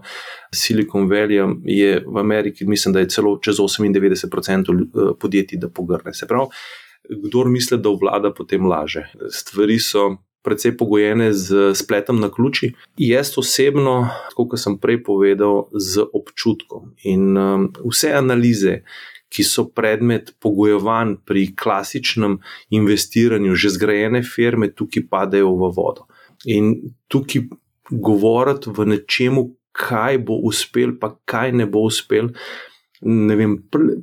Silicon 0.50 1.06
Valley 1.06 1.38
je 1.70 2.02
v 2.02 2.18
Ameriki, 2.18 2.66
mislim, 2.66 2.98
da 2.98 3.06
je 3.06 3.14
celo 3.14 3.38
čez 3.38 3.62
98% 3.62 4.26
eh, 4.26 5.14
podjetij, 5.20 5.62
da 5.62 5.70
pogrne. 5.70 6.14
Se 6.14 6.26
pravi, 6.26 6.50
kdo 7.10 7.46
misli, 7.46 7.78
da 7.78 7.94
vlada, 7.94 8.34
potem 8.34 8.66
laže. 8.66 9.06
Stvari 9.30 9.78
so 9.78 10.18
precej 10.42 10.78
pogojene 10.78 11.34
z 11.34 11.74
spletom 11.76 12.20
na 12.20 12.30
ključi. 12.32 12.74
Jaz 12.98 13.38
osebno, 13.38 14.10
kot 14.36 14.56
sem 14.60 14.78
prej 14.80 15.04
povedal, 15.04 15.68
z 15.74 16.06
občutkom 16.14 16.96
in 17.04 17.38
um, 17.38 17.70
vse 17.86 18.14
analize. 18.16 18.82
Ki 19.30 19.44
so 19.46 19.68
predmet 19.70 20.32
pogojevanj 20.42 21.20
pri 21.22 21.52
klasičnem 21.54 22.40
investiranju, 22.74 23.54
že 23.54 23.70
zgrajene 23.76 24.24
firme, 24.26 24.72
tukaj 24.74 25.06
padejo 25.06 25.52
v 25.54 25.70
vodo. 25.70 26.08
In 26.50 26.96
tukaj 27.14 27.46
govoriti 27.94 28.74
v 28.74 28.88
nečemu, 28.90 29.44
kaj 29.70 30.18
bo 30.26 30.40
uspel, 30.50 30.98
pa 30.98 31.14
kaj 31.30 31.54
ne 31.62 31.70
bo 31.70 31.86
uspel, 31.86 32.34
Vem, 33.02 33.56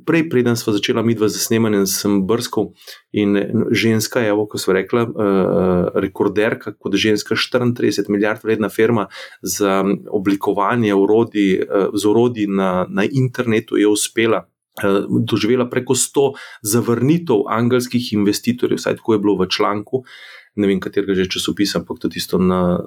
prej, 0.05 0.23
preden 0.29 0.57
smo 0.57 0.73
začeli 0.73 1.03
mi 1.05 1.13
dva 1.13 1.29
za 1.29 1.37
snemanjem, 1.37 1.85
sem 1.85 2.23
brskal 2.25 2.71
in 3.13 3.37
ženska, 3.69 4.23
evo, 4.25 4.47
ko 4.49 4.57
so 4.57 4.73
rekla, 4.73 5.03
uh, 5.05 5.89
rekorderka, 6.01 6.73
kot 6.73 6.97
ženska, 6.97 7.37
34 7.37 8.09
milijard 8.09 8.41
vredna 8.43 8.69
firma 8.73 9.07
za 9.41 9.83
oblikovanje 10.09 10.95
urodi, 10.97 11.61
uh, 11.61 11.93
z 11.93 12.09
urodji 12.09 12.47
na, 12.47 12.87
na 12.89 13.05
internetu, 13.05 13.77
je 13.77 13.87
uspela. 13.87 14.47
Doživela 15.25 15.65
preko 15.69 15.95
100 15.97 16.25
zavrnitev 16.61 17.47
angelskih 17.49 18.13
investitorjev, 18.13 18.77
vsaj 18.77 18.99
tako 18.99 19.13
je 19.13 19.19
bilo 19.19 19.37
v 19.37 19.47
članku, 19.49 20.03
ne 20.57 20.67
vem, 20.69 20.79
katerega 20.83 21.15
že 21.17 21.29
časopisa, 21.37 21.79
ampak 21.79 22.01
tudi 22.01 22.21
na, 22.39 22.79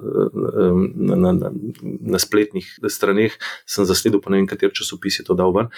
na, 0.95 1.15
na, 1.15 1.31
na, 1.31 1.51
na 1.81 2.19
spletnih 2.19 2.67
straneh 2.87 3.35
sem 3.65 3.87
zasledil, 3.87 4.21
pa 4.21 4.31
ne 4.31 4.41
vem, 4.41 4.49
kateri 4.49 4.75
časopis 4.75 5.21
je 5.21 5.27
to 5.27 5.37
dal 5.37 5.55
ven. 5.55 5.71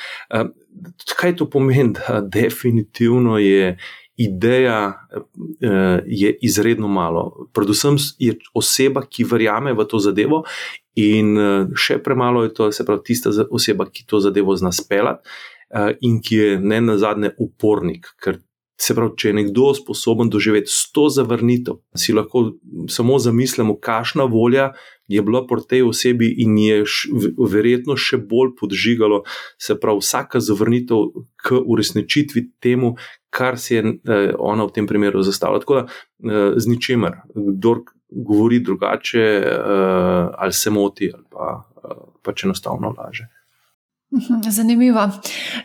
Kaj 1.18 1.38
to 1.40 1.50
pomeni? 1.50 1.94
Da 1.94 2.22
definitivno 2.22 3.38
je. 3.42 3.78
Ideja 4.14 4.94
je 6.06 6.30
izredno 6.46 6.88
malo. 6.88 7.48
Predvsem 7.50 7.98
je 8.22 8.36
oseba, 8.54 9.02
ki 9.10 9.26
verjame 9.26 9.74
v 9.74 9.86
to 9.90 9.98
zadevo, 9.98 10.44
in 10.94 11.34
še 11.74 11.98
premalo 11.98 12.44
je 12.46 12.54
to, 12.54 12.70
se 12.70 12.86
pravi, 12.86 13.02
tista 13.10 13.34
oseba, 13.50 13.88
ki 13.90 14.06
to 14.06 14.22
zadevo 14.22 14.54
zna 14.54 14.70
speljati 14.70 15.26
in 16.06 16.22
ki 16.22 16.36
je 16.36 16.60
ne 16.62 16.82
na 16.82 16.98
zadnje 17.02 17.34
upornik, 17.42 18.12
ker 18.22 18.38
Se 18.80 18.96
pravi, 18.98 19.14
če 19.18 19.30
je 19.30 19.38
nekdo 19.38 19.70
sposoben 19.78 20.32
doživeti 20.34 20.72
sto 20.74 21.06
zavrnitev, 21.14 21.78
si 21.96 22.14
lahko 22.16 22.56
samo 22.90 23.20
zamislimo, 23.22 23.78
kakšna 23.78 24.26
volja 24.30 24.72
je 25.08 25.22
bila 25.22 25.44
po 25.48 25.60
tej 25.60 25.84
osebi 25.86 26.32
in 26.42 26.58
je 26.58 26.80
verjetno 27.38 27.96
še 28.00 28.18
bolj 28.18 28.56
podžigalo, 28.60 29.22
se 29.62 29.78
pravi, 29.80 30.02
vsaka 30.02 30.42
zavrnitev 30.42 31.12
k 31.38 31.60
uresničitvi 31.60 32.48
temu, 32.64 32.96
kar 33.34 33.60
si 33.62 33.78
je 33.78 33.84
eh, 33.84 34.34
ona 34.40 34.66
v 34.66 34.76
tem 34.80 34.90
primeru 34.90 35.22
zastavila. 35.22 35.62
Tako 35.62 35.82
da 35.82 35.86
eh, 35.86 36.58
z 36.58 36.74
ničemer, 36.74 37.22
kdor 37.36 37.86
govori 38.14 38.60
drugače, 38.62 39.22
ali 40.38 40.54
se 40.54 40.70
moti, 40.70 41.08
ali 41.14 41.24
pa 41.34 41.64
pač 42.22 42.44
enostavno 42.46 42.94
laže. 42.98 43.26
Mhm, 44.14 44.50
zanimivo. 44.50 45.10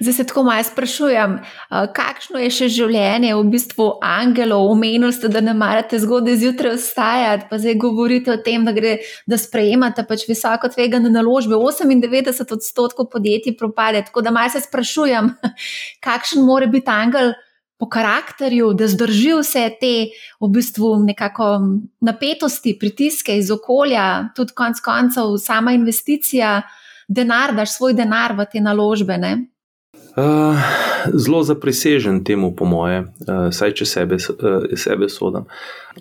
Zdaj 0.01 0.13
se 0.13 0.25
tako 0.27 0.43
malo 0.43 0.63
sprašujem, 0.65 1.35
kakšno 1.95 2.41
je 2.41 2.51
še 2.51 2.69
življenje 2.73 3.35
v 3.37 3.43
bistvu 3.53 3.89
angelov? 4.01 4.71
Omenili 4.73 5.13
ste, 5.13 5.29
da 5.29 5.43
ne 5.45 5.53
marate 5.53 5.99
zgodaj 6.01 6.39
zjutraj 6.41 6.79
vstajati, 6.79 7.45
pa 7.51 7.59
zdaj 7.61 7.77
govorite 7.83 8.33
o 8.33 8.39
tem, 8.41 8.65
da, 8.65 8.73
gre, 8.73 8.95
da 9.29 9.37
sprejemate 9.37 10.07
pač 10.09 10.25
visoko 10.31 10.71
tvegane 10.73 11.13
naložbe. 11.13 11.59
98 11.61 12.57
odstotkov 12.57 13.11
podjetij 13.13 13.59
propade. 13.59 14.07
Tako 14.09 14.25
da 14.25 14.33
malo 14.33 14.49
se 14.57 14.65
sprašujem, 14.65 15.29
kakšen 16.09 16.49
more 16.49 16.73
biti 16.73 16.89
angel 16.89 17.35
po 17.79 17.91
karakterju, 17.93 18.73
da 18.73 18.89
zdrži 18.89 19.37
vse 19.43 19.69
te 19.77 19.95
v 20.41 20.53
bistvu 20.57 20.97
nekako 21.05 21.53
napetosti, 22.01 22.79
pritiske 22.81 23.37
iz 23.37 23.53
okolja, 23.53 24.33
tudi 24.35 24.57
konec 24.57 24.81
koncev 24.81 25.37
sama 25.37 25.77
investicija 25.77 26.63
denar, 27.09 27.55
daš 27.57 27.77
svoj 27.77 27.97
denar 27.97 28.37
v 28.37 28.47
te 28.53 28.61
naložbe? 28.61 29.19
Uh, 30.19 30.59
zelo 31.15 31.43
zaprisežen 31.47 32.25
temu, 32.25 32.51
po 32.57 32.67
moje, 32.67 33.05
uh, 33.27 33.49
saj 33.55 33.77
če 33.81 33.87
sebe, 33.87 34.19
uh, 34.19 34.67
sebe 34.77 35.09
sodam. 35.13 35.47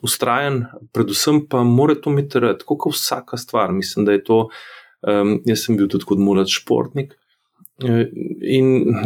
Ustrajen, 0.06 0.65
predvsem 0.93 1.43
pa 1.50 1.63
mora 1.63 1.96
to 1.96 2.12
imeti 2.13 2.41
rad, 2.41 2.65
kot 2.65 2.89
vsaka 2.93 3.38
stvar. 3.38 3.72
Mislim, 3.72 4.06
da 4.06 4.17
je 4.17 4.24
to. 4.24 4.41
Um, 5.08 5.38
jaz 5.46 5.67
sem 5.67 5.78
bil 5.78 5.88
tudi 5.91 6.08
kot 6.10 6.20
mlad 6.20 6.50
športnik. 6.50 7.13
Uh, 7.84 8.08
in 8.41 8.98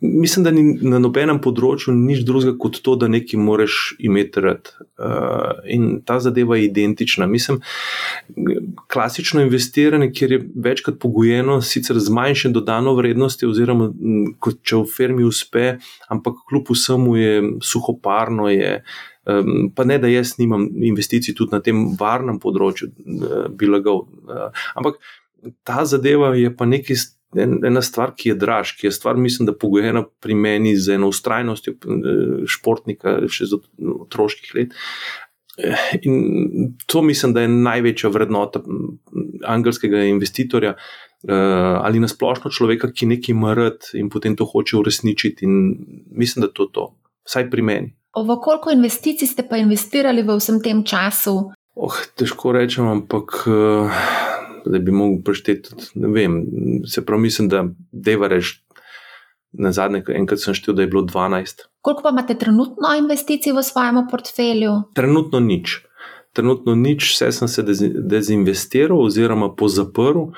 mislim, 0.00 0.44
da 0.44 0.50
ni 0.50 0.62
na 0.82 0.98
nobenem 1.02 1.40
področju 1.42 1.92
nič 1.94 2.22
drugega 2.26 2.54
kot 2.60 2.80
to, 2.84 2.94
da 3.00 3.08
nekaj 3.10 3.40
moraš 3.40 3.76
imeti 4.00 4.42
rad. 4.44 4.72
Uh, 5.00 5.60
in 5.68 6.00
ta 6.06 6.18
zadeva 6.20 6.56
je 6.56 6.68
identična. 6.68 7.28
Mislim, 7.30 7.60
klasično 8.92 9.44
investiranje, 9.44 10.10
kjer 10.16 10.34
je 10.36 10.40
večkrat 10.66 10.98
pogojeno 11.02 11.60
sicer 11.64 12.00
z 12.00 12.16
manjšim 12.16 12.56
dodano 12.56 12.94
vrednosti, 12.96 13.48
oziroma 13.48 13.90
kot 14.40 14.62
če 14.64 14.82
v 14.82 14.90
firmi 14.96 15.28
uspe, 15.28 15.76
ampak 16.08 16.42
kljub 16.48 16.72
vsemu 16.72 17.16
je 17.20 17.36
suhoparno. 17.72 18.48
Je, 18.52 18.74
um, 19.28 19.70
pa 19.76 19.88
ne, 19.88 20.00
da 20.00 20.08
jaz 20.08 20.38
nimam 20.40 20.68
investicij 20.92 21.36
tudi 21.36 21.56
na 21.56 21.64
tem 21.64 21.90
varnem 22.00 22.40
področju, 22.40 22.90
uh, 22.90 23.48
bi 23.52 23.68
lagal. 23.68 24.06
Uh, 24.24 24.48
ampak 24.80 25.00
ta 25.64 25.84
zadeva 25.88 26.34
je 26.36 26.52
pa 26.52 26.66
nekaj 26.68 26.96
ena 27.36 27.82
stvar, 27.82 28.14
ki 28.16 28.32
je 28.32 28.34
draž, 28.34 28.74
ki 28.78 28.86
je 28.88 28.92
stvar, 28.92 29.16
mislim, 29.16 29.46
da 29.46 29.56
pogojena 29.56 30.04
pri 30.20 30.34
meni 30.34 30.76
z 30.76 30.96
eno 30.96 31.10
ustrajnostjo 31.10 31.74
eh, 31.74 32.46
športnika, 32.50 33.20
še 33.30 33.46
iz 33.46 33.54
otroških 33.54 34.54
let. 34.58 34.74
Eh, 35.58 35.92
in 36.02 36.74
to 36.86 37.02
mislim, 37.02 37.34
da 37.36 37.44
je 37.44 37.52
največja 37.52 38.10
vrednota 38.10 38.62
angelskega 39.46 40.04
investitorja 40.10 40.74
eh, 40.74 41.32
ali 41.84 42.02
nasplošno 42.02 42.50
človeka, 42.50 42.90
ki 42.92 43.12
nekaj 43.14 43.38
mrd 43.38 43.94
in 44.00 44.10
potem 44.10 44.36
to 44.36 44.48
hoče 44.48 44.80
uresničiti. 44.80 45.46
In 45.46 45.76
mislim, 46.10 46.46
da 46.46 46.52
to 46.52 46.66
je 46.66 46.74
to, 46.74 46.90
vsaj 47.28 47.50
pri 47.50 47.62
meni. 47.62 47.96
V 48.10 48.36
koliko 48.42 48.72
investicij 48.74 49.28
ste 49.28 49.46
pa 49.46 49.60
investirali 49.60 50.26
v 50.26 50.34
vsem 50.34 50.58
tem 50.58 50.82
času? 50.82 51.52
Oh, 51.78 51.94
težko 52.18 52.50
rečem, 52.52 52.88
ampak 52.90 53.46
da 54.66 54.78
bi 54.78 54.92
mogel 54.92 55.22
prešteti. 55.24 55.74
Ne 55.94 56.08
vem, 56.08 56.40
se 56.86 57.04
pravi, 57.06 57.22
mislim, 57.22 57.48
da 57.48 57.64
deva 57.92 58.28
reči. 58.28 58.60
Na 59.52 59.72
zadnje, 59.74 60.04
enkrat 60.14 60.38
sem 60.38 60.54
štel, 60.54 60.76
da 60.78 60.84
je 60.84 60.88
bilo 60.88 61.02
12. 61.02 61.64
Koliko 61.82 62.02
pa 62.02 62.12
imate 62.14 62.36
trenutno 62.38 62.92
investicij 62.98 63.52
v 63.52 63.64
svojem 63.66 64.04
portfelju? 64.10 64.76
Trenutno 64.94 65.40
nič 65.40 65.80
trenutno 66.32 66.74
nič, 66.74 67.12
vse 67.14 67.32
sem 67.32 67.48
se 67.48 67.62
dezinvestiral 67.94 69.00
oziroma 69.02 69.50
pozaprl, 69.56 70.30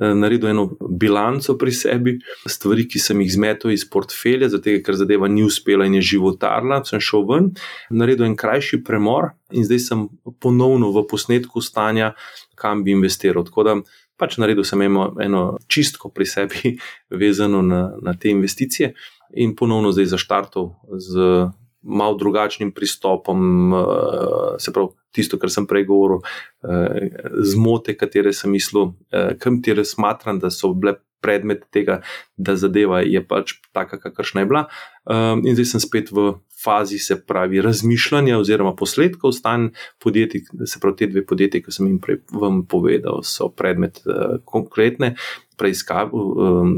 eh, 0.00 0.14
naredil 0.14 0.48
eno 0.48 0.64
bilanco 0.90 1.56
pri 1.58 1.72
sebi, 1.72 2.16
stvari, 2.48 2.88
ki 2.88 2.98
sem 2.98 3.20
jih 3.20 3.32
zmetel 3.32 3.70
iz 3.70 3.84
portfelja, 3.90 4.48
zato 4.48 4.74
ker 4.84 4.98
zadeva 4.98 5.28
ni 5.28 5.44
uspela 5.46 5.86
in 5.86 5.94
je 5.94 6.02
životarna, 6.14 6.82
sem 6.84 7.00
šel 7.00 7.26
ven, 7.30 7.52
naredil 7.90 8.26
en 8.26 8.36
krajši 8.36 8.82
premor 8.84 9.34
in 9.52 9.64
zdaj 9.64 9.78
sem 9.78 10.08
ponovno 10.40 10.90
v 10.90 11.06
posnetku 11.06 11.62
stanja, 11.62 12.14
kam 12.54 12.82
bi 12.84 12.90
investiral. 12.90 13.44
Tako 13.44 13.62
da 13.62 13.76
pač 14.18 14.38
naredil 14.40 14.64
sem 14.64 14.82
eno, 14.82 15.12
eno 15.20 15.58
čistko 15.68 16.10
pri 16.10 16.26
sebi, 16.26 16.78
vezano 17.22 17.62
na, 17.62 17.92
na 18.02 18.14
te 18.14 18.32
investicije. 18.34 18.94
In 19.36 19.56
ponovno 19.56 19.92
zdaj 19.92 20.06
zaštartov 20.14 20.74
z 21.02 21.50
malo 21.86 22.18
drugačnim 22.18 22.72
pristopom, 22.74 23.72
uh, 23.72 24.56
se 24.58 24.72
pravi, 24.72 24.92
tisto, 25.14 25.38
kar 25.38 25.50
sem 25.52 25.66
prej 25.66 25.86
govoril, 25.88 26.20
uh, 26.20 27.26
zmote, 27.46 27.94
katere 27.96 28.34
sem 28.36 28.50
mislil, 28.52 28.92
uh, 29.14 29.32
katere 29.40 29.84
smatram, 29.86 30.40
da 30.42 30.50
so 30.50 30.74
bile 30.74 30.98
predmet 31.24 31.64
tega, 31.74 32.00
da 32.36 32.54
zadeva 32.60 33.00
je 33.02 33.22
pač 33.24 33.56
taka, 33.74 33.98
kakršna 33.98 34.44
je 34.44 34.50
bila. 34.50 34.66
Um, 35.08 35.40
in 35.46 35.56
zdaj 35.56 35.70
sem 35.72 35.82
spet 35.82 36.12
v 36.14 36.36
fazi, 36.62 36.98
se 37.02 37.16
pravi, 37.18 37.62
razmišljanja 37.64 38.36
oziroma 38.38 38.74
posledkov 38.76 39.32
stanj 39.34 39.70
podjetij, 40.02 40.44
se 40.66 40.80
pravi, 40.82 40.96
te 41.00 41.08
dve 41.10 41.24
podjetji, 41.26 41.62
ki 41.64 41.74
sem 41.74 41.88
jim 41.88 41.98
prej 42.02 42.20
vam 42.30 42.62
povedal, 42.68 43.24
so 43.26 43.48
predmet 43.48 44.02
konkretne. 44.44 45.14
Preiskav, 45.56 46.12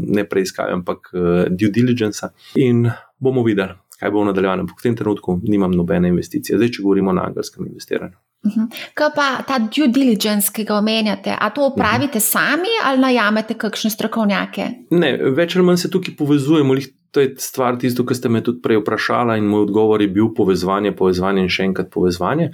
ne 0.06 0.22
preiskave, 0.30 0.70
ampak 0.76 1.10
due 1.50 1.70
diligence. 1.74 2.30
In 2.62 2.84
bomo 3.18 3.42
videli, 3.42 3.74
kaj 4.00 4.10
bo 4.14 4.22
v 4.22 4.30
nadaljevanju. 4.30 4.68
V 4.70 4.82
tem 4.82 4.96
trenutku 4.96 5.40
nimam 5.42 5.74
nobene 5.74 6.08
investicije, 6.08 6.58
zdaj 6.58 6.76
če 6.76 6.82
govorimo 6.82 7.10
o 7.10 7.20
angelskem 7.22 7.66
investiranju. 7.66 8.16
Mhm. 8.46 8.68
Kaj 8.94 9.08
pa 9.16 9.26
ta 9.46 9.58
due 9.58 9.88
diligence, 9.90 10.52
ki 10.54 10.64
ga 10.64 10.76
omenjate, 10.78 11.34
a 11.34 11.50
to 11.50 11.66
upravite 11.66 12.18
uh 12.18 12.22
-huh. 12.22 12.30
sami 12.30 12.74
ali 12.84 13.00
najamete 13.00 13.54
kakšne 13.54 13.90
strokovnjake? 13.90 14.68
Ne, 14.90 15.16
več 15.16 15.56
ali 15.56 15.64
manj 15.64 15.76
se 15.76 15.90
tukaj 15.90 16.16
povezujemo. 16.16 16.74
To 17.10 17.20
je 17.20 17.34
stvar, 17.38 17.78
tisto, 17.78 18.04
kar 18.06 18.16
ste 18.16 18.28
me 18.28 18.42
tudi 18.44 18.60
prej 18.62 18.76
vprašali, 18.76 19.38
in 19.38 19.44
moj 19.44 19.62
odgovor 19.62 20.02
je 20.02 20.08
bil 20.08 20.26
povezovanje, 20.36 20.92
povezovanje 20.96 21.42
in 21.42 21.48
še 21.48 21.62
enkrat 21.64 21.90
povezovanje. 21.90 22.50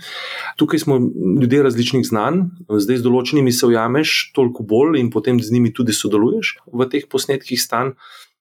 Tukaj 0.57 0.79
smo 0.79 0.99
ljudje 1.41 1.63
različnih 1.63 2.07
znanj, 2.07 2.39
zdaj 2.69 2.97
z 2.97 3.03
določenimi 3.03 3.53
se 3.53 3.67
ujameš 3.67 4.33
toliko 4.33 4.63
bolj 4.63 5.01
in 5.01 5.11
potem 5.11 5.41
z 5.41 5.51
njimi 5.53 5.73
tudi 5.73 5.93
sodeluješ 5.93 6.57
v 6.73 6.87
teh 6.89 7.03
posnetkih 7.11 7.61
stanj. 7.61 7.91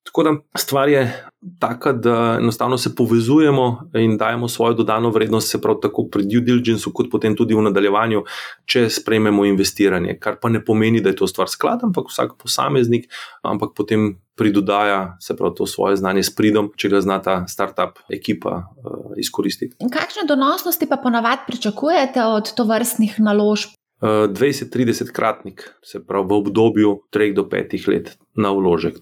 Tako 0.03 0.23
da 0.23 0.31
stvar 0.57 0.89
je 0.89 1.25
taka, 1.59 1.93
da 1.93 2.37
enostavno 2.39 2.77
se 2.77 2.95
povezujemo 2.95 3.89
in 3.93 4.17
dajemo 4.17 4.47
svojo 4.47 4.73
dodano 4.73 5.09
vrednost, 5.09 5.51
se 5.51 5.61
pravi, 5.61 5.79
tako 5.81 6.07
pri 6.11 6.23
due 6.23 6.41
diligenceu, 6.41 6.91
kot 6.93 7.07
potem 7.11 7.35
tudi 7.35 7.55
v 7.55 7.63
nadaljevanju, 7.63 8.23
če 8.65 8.89
sprejmemo 8.89 9.45
investiranje. 9.45 10.17
Kar 10.19 10.37
pa 10.41 10.49
ne 10.49 10.63
pomeni, 10.65 11.01
da 11.01 11.09
je 11.09 11.19
to 11.21 11.27
stvar 11.27 11.49
sklada, 11.49 11.87
ampak 11.87 12.11
vsak 12.11 12.35
posameznik, 12.41 13.07
ampak 13.43 13.71
potem 13.77 14.13
pridodaja 14.35 15.17
se 15.21 15.35
pravi 15.37 15.55
to 15.55 15.67
svoje 15.67 15.95
znanje 15.95 16.23
s 16.23 16.35
pridom, 16.35 16.71
če 16.77 16.89
ga 16.89 17.01
zna 17.01 17.19
ta 17.21 17.35
startup 17.47 18.01
ekipa 18.11 18.55
uh, 18.57 19.13
izkoristiti. 19.17 19.75
In 19.79 19.93
kakšne 19.93 20.27
donosnosti 20.27 20.89
pa 20.89 20.97
ponavadi 20.97 21.47
pričakujete 21.47 22.23
od 22.23 22.53
tovrstnih 22.57 23.19
naložb? 23.19 23.77
20-30 24.03 25.11
kratnik, 25.11 25.63
se 25.83 26.03
pravi 26.05 26.27
v 26.27 26.33
obdobju 26.33 27.01
3 27.11 27.33
do 27.33 27.43
5 27.43 27.87
let 27.87 28.17
na 28.35 28.51
vložek. 28.51 28.99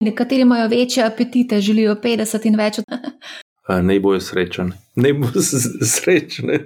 Nekateri 0.00 0.42
imajo 0.42 0.68
večje 0.68 1.04
apetite, 1.04 1.60
želijo 1.60 1.94
50 1.94 2.46
in 2.46 2.56
več. 2.56 2.80
Naj 3.68 4.00
bojo 4.00 4.20
srečni, 4.20 4.72
naj 4.96 5.12
bojo 5.12 5.42
srečni. 5.84 6.60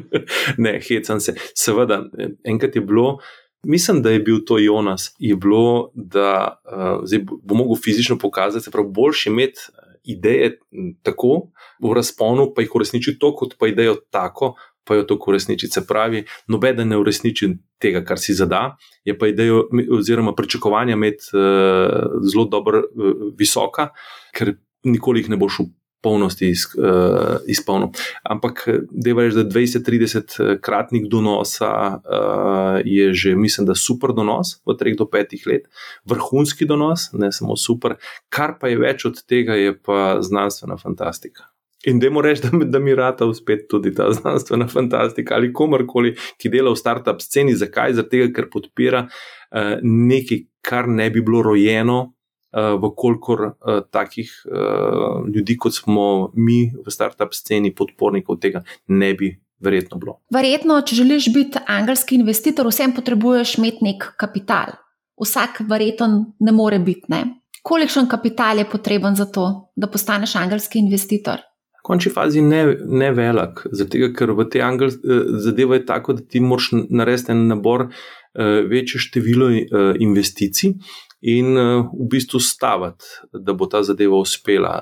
ne, 0.64 0.80
hecam 0.88 1.20
se. 1.20 1.34
Seveda, 1.54 2.02
enkrat 2.44 2.76
je 2.76 2.80
bilo, 2.80 3.18
mislim, 3.62 4.02
da 4.02 4.10
je 4.10 4.20
bil 4.20 4.44
to 4.46 4.58
Jonas, 4.58 5.14
je 5.18 5.36
bilo, 5.36 5.90
da 5.94 6.60
uh, 6.64 7.38
bo 7.42 7.54
mogel 7.54 7.76
fizično 7.84 8.18
pokazati, 8.18 8.70
da 8.72 8.78
je 8.78 8.88
boljše 8.88 9.30
imeti 9.30 9.60
ideje 10.04 10.58
tako 11.02 11.52
v 11.82 11.94
razponu, 11.94 12.52
pa 12.54 12.62
jih 12.62 12.74
uresničiti 12.74 13.18
to, 13.18 13.34
kot 13.36 13.54
pa 13.58 13.68
idejo 13.68 13.96
tako, 14.10 14.54
pa 14.84 14.98
jo 14.98 15.04
to 15.08 15.18
uresniči. 15.26 15.68
Se 15.70 15.84
pravi, 15.86 16.24
noben 16.48 16.88
ne 16.88 16.98
uresniči 16.98 17.52
tega, 17.82 18.02
kar 18.06 18.18
si 18.18 18.34
zada, 18.34 18.76
je 19.04 19.14
pa 19.18 19.30
ideja, 19.30 19.62
oziroma 19.90 20.34
pričakovanja 20.38 20.96
med 20.96 21.22
uh, 21.32 22.18
zelo 22.26 22.46
dobro, 22.50 22.82
uh, 22.82 23.30
visoka, 23.38 23.90
ker 24.34 24.56
nikoli 24.84 25.22
jih 25.22 25.32
ne 25.32 25.38
boš 25.38 25.62
v 25.62 25.70
polnosti 26.02 26.48
iz, 26.50 26.64
uh, 26.74 27.38
izpolnil. 27.46 27.92
Ampak, 28.26 28.64
da 28.90 29.10
je 29.10 29.30
že 29.30 29.44
20-30 29.46 30.58
kratnik 30.60 31.06
donosa, 31.06 32.02
uh, 32.02 32.80
je 32.84 33.12
že, 33.14 33.36
mislim, 33.38 33.66
da 33.66 33.78
super 33.78 34.10
donos 34.10 34.58
v 34.66 34.74
3 34.74 34.98
do 34.98 35.06
5 35.06 35.46
let, 35.46 35.70
vrhunski 36.04 36.66
donos, 36.66 37.12
ne 37.14 37.30
samo 37.32 37.56
super, 37.56 37.96
kar 38.28 38.58
pa 38.58 38.68
je 38.68 38.82
več 38.82 39.06
od 39.06 39.22
tega, 39.22 39.54
je 39.54 39.78
pa 39.78 40.18
znanstvena 40.22 40.76
fantastika. 40.76 41.52
In 41.86 41.98
da 41.98 42.10
mu 42.10 42.22
rečem, 42.22 42.58
da, 42.60 42.64
da 42.64 42.78
mi 42.78 42.94
rata 42.94 43.26
uspet 43.26 43.66
tudi 43.70 43.94
ta 43.94 44.10
znanstvena 44.12 44.68
fantastika 44.68 45.34
ali 45.34 45.52
komorkoli, 45.52 46.14
ki 46.38 46.50
dela 46.52 46.70
v 46.70 46.78
startup 46.78 47.22
sceni. 47.22 47.56
Zakaj? 47.58 47.96
Zato, 47.98 48.24
ker 48.34 48.48
podpira 48.52 49.06
uh, 49.08 49.78
nekaj, 49.82 50.44
kar 50.62 50.88
ne 50.88 51.10
bi 51.10 51.22
bilo 51.24 51.42
rojeno, 51.42 52.14
uh, 52.52 52.74
vkolikor 52.82 53.44
uh, 53.46 53.80
takih 53.90 54.30
uh, 54.46 55.26
ljudi, 55.34 55.56
kot 55.58 55.74
smo 55.74 56.30
mi 56.34 56.68
v 56.70 56.94
startup 56.94 57.34
sceni, 57.34 57.74
podpornikov 57.74 58.38
tega 58.42 58.62
ne 58.88 59.12
bi 59.18 59.32
verjetno 59.62 59.98
bilo. 59.98 60.18
Verjetno, 60.34 60.80
če 60.86 60.98
želiš 61.02 61.30
biti 61.34 61.62
angelski 61.70 62.18
investitor, 62.18 62.66
vsem 62.70 62.94
potrebuješ 62.94 63.56
imeti 63.58 63.86
nek 63.86 64.12
kapital. 64.18 64.76
Vsak 65.22 65.62
verjetno 65.70 66.08
ne 66.40 66.54
more 66.54 66.80
biti. 66.82 67.06
Ne? 67.12 67.24
Kolikšen 67.62 68.08
kapital 68.10 68.58
je 68.58 68.66
potreben 68.66 69.14
za 69.14 69.28
to, 69.30 69.46
da 69.78 69.86
postaneš 69.86 70.34
angelski 70.40 70.80
investitor? 70.82 71.42
Končni 71.82 72.12
fazi 72.14 72.40
ne, 72.42 72.62
ne 72.86 73.10
velik, 73.10 73.64
zato 73.74 73.98
ker 74.14 74.30
v 74.38 74.46
te 74.50 74.62
angel, 74.62 74.92
eh, 74.92 75.24
zadeva 75.42 75.78
je 75.78 75.86
tako, 75.86 76.18
da 76.18 76.22
ti 76.22 76.40
moraš 76.40 76.70
narediti 76.90 77.32
en 77.34 77.46
nabor 77.50 77.88
uh, 77.88 78.68
večje 78.70 79.00
število 79.02 79.48
uh, 79.50 79.80
investicij, 79.98 80.76
in 81.22 81.56
uh, 81.56 81.86
v 81.94 82.08
bistvu 82.10 82.40
staviti, 82.42 83.06
da 83.32 83.54
bo 83.54 83.68
ta 83.70 83.82
zadeva 83.86 84.18
uspela. 84.18 84.72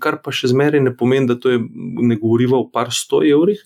Kar 0.00 0.18
pa 0.20 0.32
še 0.34 0.50
zmeraj 0.52 0.82
ne 0.84 0.92
pomeni, 0.92 1.24
da 1.30 1.38
to 1.40 1.54
je, 1.54 1.60
ne 2.04 2.18
govoriva 2.20 2.58
o 2.60 2.66
par 2.68 2.92
sto 2.92 3.22
evrih, 3.24 3.62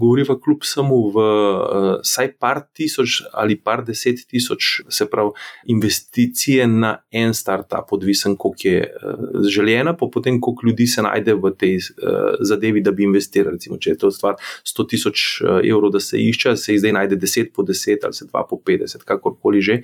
govoriva 0.00 0.38
kljub 0.40 0.64
samo 0.64 1.02
v 1.12 1.24
uh, 1.24 1.88
saj 2.00 2.32
par 2.40 2.62
tisoč 2.72 3.20
ali 3.36 3.58
par 3.60 3.84
deset 3.84 4.22
tisoč, 4.30 4.80
se 4.88 5.06
pravi, 5.12 5.34
investicije 5.76 6.64
na 6.70 6.94
en 7.12 7.36
startup, 7.36 7.92
odvisen, 7.92 8.38
koliko 8.40 8.64
je 8.64 8.80
uh, 8.88 9.44
željena, 9.44 9.92
pa 9.92 10.08
potem 10.08 10.40
koliko 10.40 10.70
ljudi 10.70 10.88
se 10.88 11.04
najde 11.04 11.36
v 11.36 11.52
tej 11.52 11.76
uh, 11.76 12.40
zadevi, 12.40 12.80
da 12.80 12.96
bi 12.96 13.04
investirali. 13.04 13.58
Recimo, 13.58 13.76
če 13.76 13.92
je 13.92 14.00
to 14.00 14.08
stvar 14.10 14.40
100 14.64 14.88
tisoč 14.88 15.26
evrov, 15.44 15.92
da 15.92 16.00
se 16.00 16.16
išče, 16.18 16.56
se 16.56 16.72
jih 16.72 16.80
zdaj 16.80 16.96
najde 16.96 17.20
10 17.20 17.52
po 17.52 17.62
10 17.62 18.08
ali 18.08 18.16
se 18.16 18.24
2 18.24 18.44
po 18.48 18.56
50, 18.56 19.04
kakorkoli 19.04 19.60
že. 19.60 19.80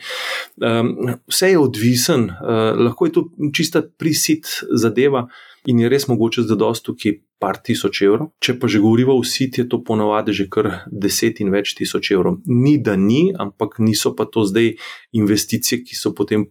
Um, 0.56 0.96
vse 1.28 1.52
je 1.52 1.58
odvisno 1.60 1.89
odvisen, 1.90 2.30
uh, 2.30 2.78
lahko 2.78 3.06
je 3.06 3.12
to 3.12 3.24
čista 3.52 3.82
prisit 3.98 4.46
zadeva 4.70 5.28
in 5.66 5.80
je 5.80 5.88
res 5.88 6.08
mogoče 6.08 6.42
zadostiti, 6.42 6.98
ki 6.98 7.08
je 7.08 7.20
par 7.40 7.56
tisoč 7.56 8.02
evrov. 8.04 8.30
Če 8.40 8.58
pa 8.60 8.68
že 8.68 8.80
govorimo 8.80 9.16
o 9.16 9.24
sit, 9.24 9.58
je 9.58 9.66
to 9.68 9.80
ponovadi 9.84 10.32
že 10.32 10.48
kar 10.48 10.84
deset 10.86 11.40
in 11.40 11.50
več 11.50 11.74
tisoč 11.74 12.12
evrov. 12.12 12.40
Ni 12.46 12.78
da 12.78 12.96
ni, 12.96 13.32
ampak 13.32 13.78
niso 13.80 14.14
pa 14.16 14.24
to 14.24 14.44
zdaj 14.44 14.76
investicije, 15.12 15.82
ki 15.84 15.96
so 15.96 16.12
potem 16.14 16.46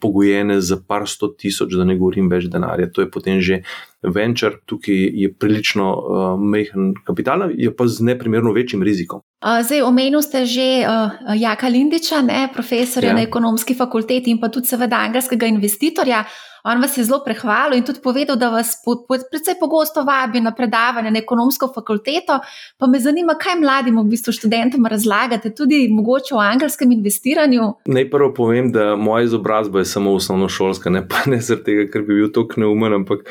pogojene 0.00 0.60
za 0.60 0.80
par 0.80 1.06
sto 1.08 1.28
tisoč, 1.28 1.76
da 1.76 1.84
ne 1.84 1.96
govorim 1.96 2.28
več 2.28 2.48
denarja. 2.50 2.90
To 2.92 3.04
je 3.04 3.10
potem 3.10 3.40
že 3.40 3.62
venture, 4.02 4.56
tukaj 4.66 4.96
je 5.22 5.32
prilično 5.34 5.88
uh, 5.94 6.40
mehen 6.40 6.94
kapital, 7.06 7.50
je 7.54 7.76
pa 7.76 7.86
z 7.86 8.04
neprimerno 8.04 8.52
večjim 8.52 8.82
rizikom. 8.82 9.20
Zdaj, 9.40 9.82
omenil 9.82 10.22
ste 10.22 10.44
že 10.44 10.84
uh, 10.84 11.16
Jaka 11.36 11.68
Lindiča, 11.68 12.20
ne, 12.22 12.48
profesorja 12.52 13.10
ja. 13.10 13.16
na 13.16 13.22
ekonomski 13.22 13.74
fakulteti 13.74 14.30
in 14.30 14.40
pa 14.40 14.48
tudi, 14.48 14.68
seveda, 14.68 15.00
angelskega 15.08 15.46
investitorja. 15.46 16.24
On 16.64 16.80
vas 16.80 16.96
je 16.96 17.04
zelo 17.04 17.22
prehvalil 17.24 17.78
in 17.78 17.84
tudi 17.84 18.00
povedal, 18.04 18.36
da 18.36 18.50
vas 18.50 18.74
po, 18.84 18.98
po, 19.08 19.16
predvsej 19.30 19.56
pogosto 19.60 20.04
vabi 20.04 20.40
na 20.40 20.52
predavanje 20.54 21.10
na 21.10 21.18
ekonomsko 21.18 21.70
fakulteto. 21.74 22.40
Pa 22.78 22.86
me 22.86 23.00
zanima, 23.00 23.34
kaj 23.40 23.56
mladim, 23.60 23.96
v 24.00 24.12
bistvu 24.12 24.32
študentom, 24.36 24.86
razlagate, 24.86 25.54
tudi 25.56 25.86
mogoče 25.88 26.34
o 26.34 26.42
angelskem 26.44 26.92
investiranju. 26.92 27.72
Najprej 27.88 28.34
povem, 28.36 28.72
da 28.72 28.96
moja 28.96 29.24
izobrazba 29.24 29.80
je 29.80 29.88
samo 29.88 30.12
osnovnošolska, 30.20 30.90
ne 30.90 31.06
pa 31.08 31.24
ne 31.26 31.40
zaradi 31.40 31.64
tega, 31.64 31.88
ker 31.92 32.04
bi 32.04 32.20
bil 32.20 32.28
tako 32.34 32.60
neumen, 32.60 33.00
ampak 33.00 33.24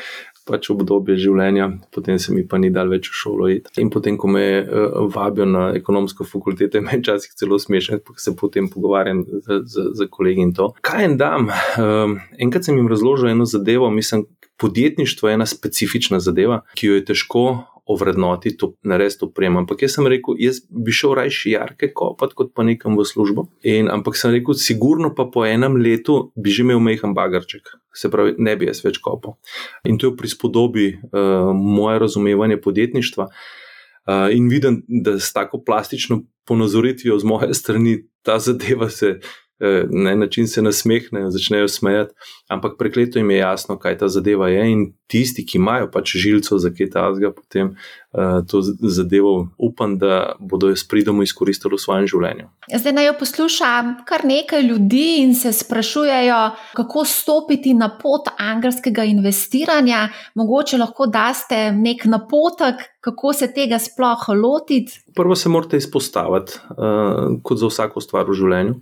pač 0.50 0.70
obdobje 0.74 1.16
življenja, 1.22 1.70
potem 1.94 2.18
se 2.18 2.34
mi 2.34 2.42
pa 2.46 2.58
ni 2.58 2.72
dal 2.74 2.90
več 2.90 3.08
v 3.10 3.20
šolo 3.22 3.50
iti. 3.54 3.74
In 3.82 3.92
potem, 3.94 4.18
ko 4.20 4.30
me 4.30 4.44
uh, 4.60 4.98
vabijo 5.12 5.46
na 5.48 5.64
ekonomsko 5.78 6.26
fakulteto, 6.28 6.82
me 6.84 6.98
včasih 6.98 7.36
celo 7.38 7.60
smešen, 7.62 8.02
pa 8.06 8.18
se 8.18 8.34
potem 8.38 8.68
pogovarjam 8.72 9.22
z, 9.30 9.62
z, 9.64 9.86
z 9.96 10.10
kolegi 10.10 10.44
in 10.48 10.54
to. 10.56 10.72
Kaj 10.86 11.06
en 11.06 11.16
dam? 11.20 11.50
Um, 11.78 12.18
enkrat 12.42 12.66
sem 12.66 12.78
jim 12.78 12.90
razložil 12.90 13.32
eno 13.32 13.46
zadevo, 13.48 13.90
mislim, 13.94 14.26
podjetništvo 14.60 15.28
je 15.28 15.38
ena 15.38 15.46
specifična 15.46 16.20
zadeva, 16.20 16.60
ki 16.76 16.90
jo 16.90 16.98
je 16.98 17.04
težko 17.12 17.44
ovrednoti, 17.90 18.56
to 18.56 18.72
narediti 18.82 19.24
opremo. 19.24 19.58
Ampak 19.58 19.82
jaz 19.82 19.96
sem 19.96 20.06
rekel, 20.06 20.36
jaz 20.38 20.60
bi 20.70 20.94
šel 20.94 21.16
rajši 21.18 21.54
jarke 21.56 21.90
kopati, 21.96 22.36
kot 22.38 22.52
pa 22.54 22.62
nekam 22.66 22.98
v 22.98 23.06
službo. 23.08 23.48
In, 23.66 23.90
ampak 23.90 24.18
sem 24.20 24.34
rekel, 24.36 24.54
sigurno 24.54 25.14
pa 25.16 25.26
po 25.32 25.46
enem 25.46 25.80
letu 25.80 26.20
bi 26.36 26.54
že 26.54 26.66
imel 26.66 26.82
mehen 26.84 27.16
bagarček. 27.16 27.74
Se 27.94 28.10
pravi, 28.10 28.34
ne 28.38 28.56
bi 28.56 28.68
jaz 28.68 28.84
več 28.84 29.00
kopal. 29.02 29.36
In 29.84 29.98
to 29.98 30.10
je 30.10 30.16
pri 30.16 30.28
spodobi 30.30 30.86
uh, 30.94 31.50
moje 31.54 31.98
razumevanje 31.98 32.60
podjetništva. 32.60 33.26
Uh, 33.26 34.28
in 34.34 34.48
vidim, 34.48 34.82
da 34.88 35.18
s 35.18 35.32
tako 35.32 35.62
plastično 35.64 36.22
ponazoritvijo 36.46 37.18
z 37.18 37.24
moje 37.24 37.54
strani 37.54 37.98
ta 38.22 38.38
zadeva 38.38 38.88
se 38.90 39.18
Eh, 39.18 39.49
na 39.90 40.10
en 40.10 40.18
način 40.18 40.48
se 40.48 40.62
nasmehnejo, 40.62 41.30
začnejo 41.30 41.68
smejati, 41.68 42.14
ampak 42.48 42.72
prekleto 42.78 43.18
jim 43.18 43.30
je 43.30 43.38
jasno, 43.38 43.78
kaj 43.78 43.98
ta 43.98 44.08
zadeva 44.08 44.48
je. 44.48 44.70
In 44.72 44.92
tisti, 45.10 45.44
ki 45.46 45.58
imajo 45.58 45.90
pač 45.92 46.14
žilico 46.16 46.58
za 46.58 46.70
kaj 46.70 46.90
tasga, 46.90 47.32
potem 47.34 47.72
uh, 47.74 48.40
to 48.46 48.62
zadevo 48.62 49.48
upam, 49.58 49.98
da 49.98 50.32
bodo 50.38 50.70
jo 50.70 50.76
s 50.76 50.86
pridom 50.88 51.22
izkoristili 51.22 51.76
v 51.76 51.82
svojem 51.82 52.06
življenju. 52.10 52.46
Zdaj 52.70 52.94
naj 52.96 53.08
jo 53.10 53.16
posluša 53.20 53.70
kar 54.08 54.24
nekaj 54.24 54.62
ljudi 54.62 55.06
in 55.24 55.34
se 55.34 55.52
sprašujejo, 55.52 56.40
kako 56.78 57.04
stopiti 57.04 57.74
na 57.74 57.90
pot 57.98 58.30
angelskega 58.38 59.04
investiranja. 59.10 60.06
Mogoče 60.38 60.78
lahko 60.80 61.10
daste 61.10 61.68
nek 61.74 62.06
napotek, 62.06 62.86
kako 63.00 63.34
se 63.34 63.50
tega 63.52 63.78
sploh 63.82 64.28
lotiti. 64.38 65.00
Prvo 65.16 65.36
se 65.36 65.48
morate 65.48 65.80
izpostaviti, 65.80 66.60
uh, 66.70 67.40
kot 67.42 67.58
za 67.58 67.68
vsako 67.68 68.00
stvar 68.04 68.30
v 68.30 68.38
življenju 68.38 68.78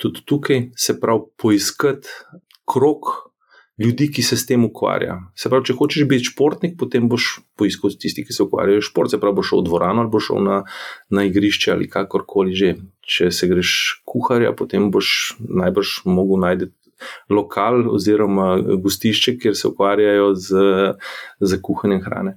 tudi 0.00 0.24
tukaj 0.26 0.70
se 0.76 0.98
pravi 1.00 1.28
poiskati 1.36 2.08
krok 2.68 3.32
ljudi, 3.82 4.08
ki 4.12 4.22
se 4.22 4.36
s 4.36 4.46
tem 4.46 4.64
ukvarja. 4.64 5.16
Se 5.38 5.50
pravi, 5.50 5.66
če 5.70 5.76
hočeš 5.78 6.06
biti 6.08 6.28
športnik, 6.30 6.76
potem 6.78 7.08
boš 7.10 7.40
poiskal 7.58 7.94
tisti, 7.98 8.24
ki 8.26 8.34
se 8.36 8.44
ukvarjajo 8.44 8.82
s 8.82 8.90
športom, 8.90 9.14
se 9.14 9.20
pravi, 9.22 9.38
boš 9.40 9.52
šel 9.52 9.62
v 9.62 9.68
dvorano 9.70 10.04
ali 10.04 10.12
boš 10.12 10.28
šel 10.30 10.44
na, 10.44 10.58
na 11.10 11.24
igrišče 11.28 11.72
ali 11.74 11.90
kakorkoli 11.90 12.56
že. 12.58 12.74
Če 13.02 13.32
se 13.34 13.48
greš 13.50 13.70
kuharja, 14.06 14.52
potem 14.54 14.84
boš 14.94 15.34
najbrž 15.42 16.04
mogel 16.06 16.38
najti 16.44 16.68
lokal 17.30 17.88
oziroma 17.94 18.58
gostišče, 18.82 19.36
kjer 19.38 19.56
se 19.56 19.68
ukvarjajo 19.68 20.34
z, 20.34 20.64
z 21.40 21.60
kuhanjem 21.62 22.02
hrane. 22.04 22.36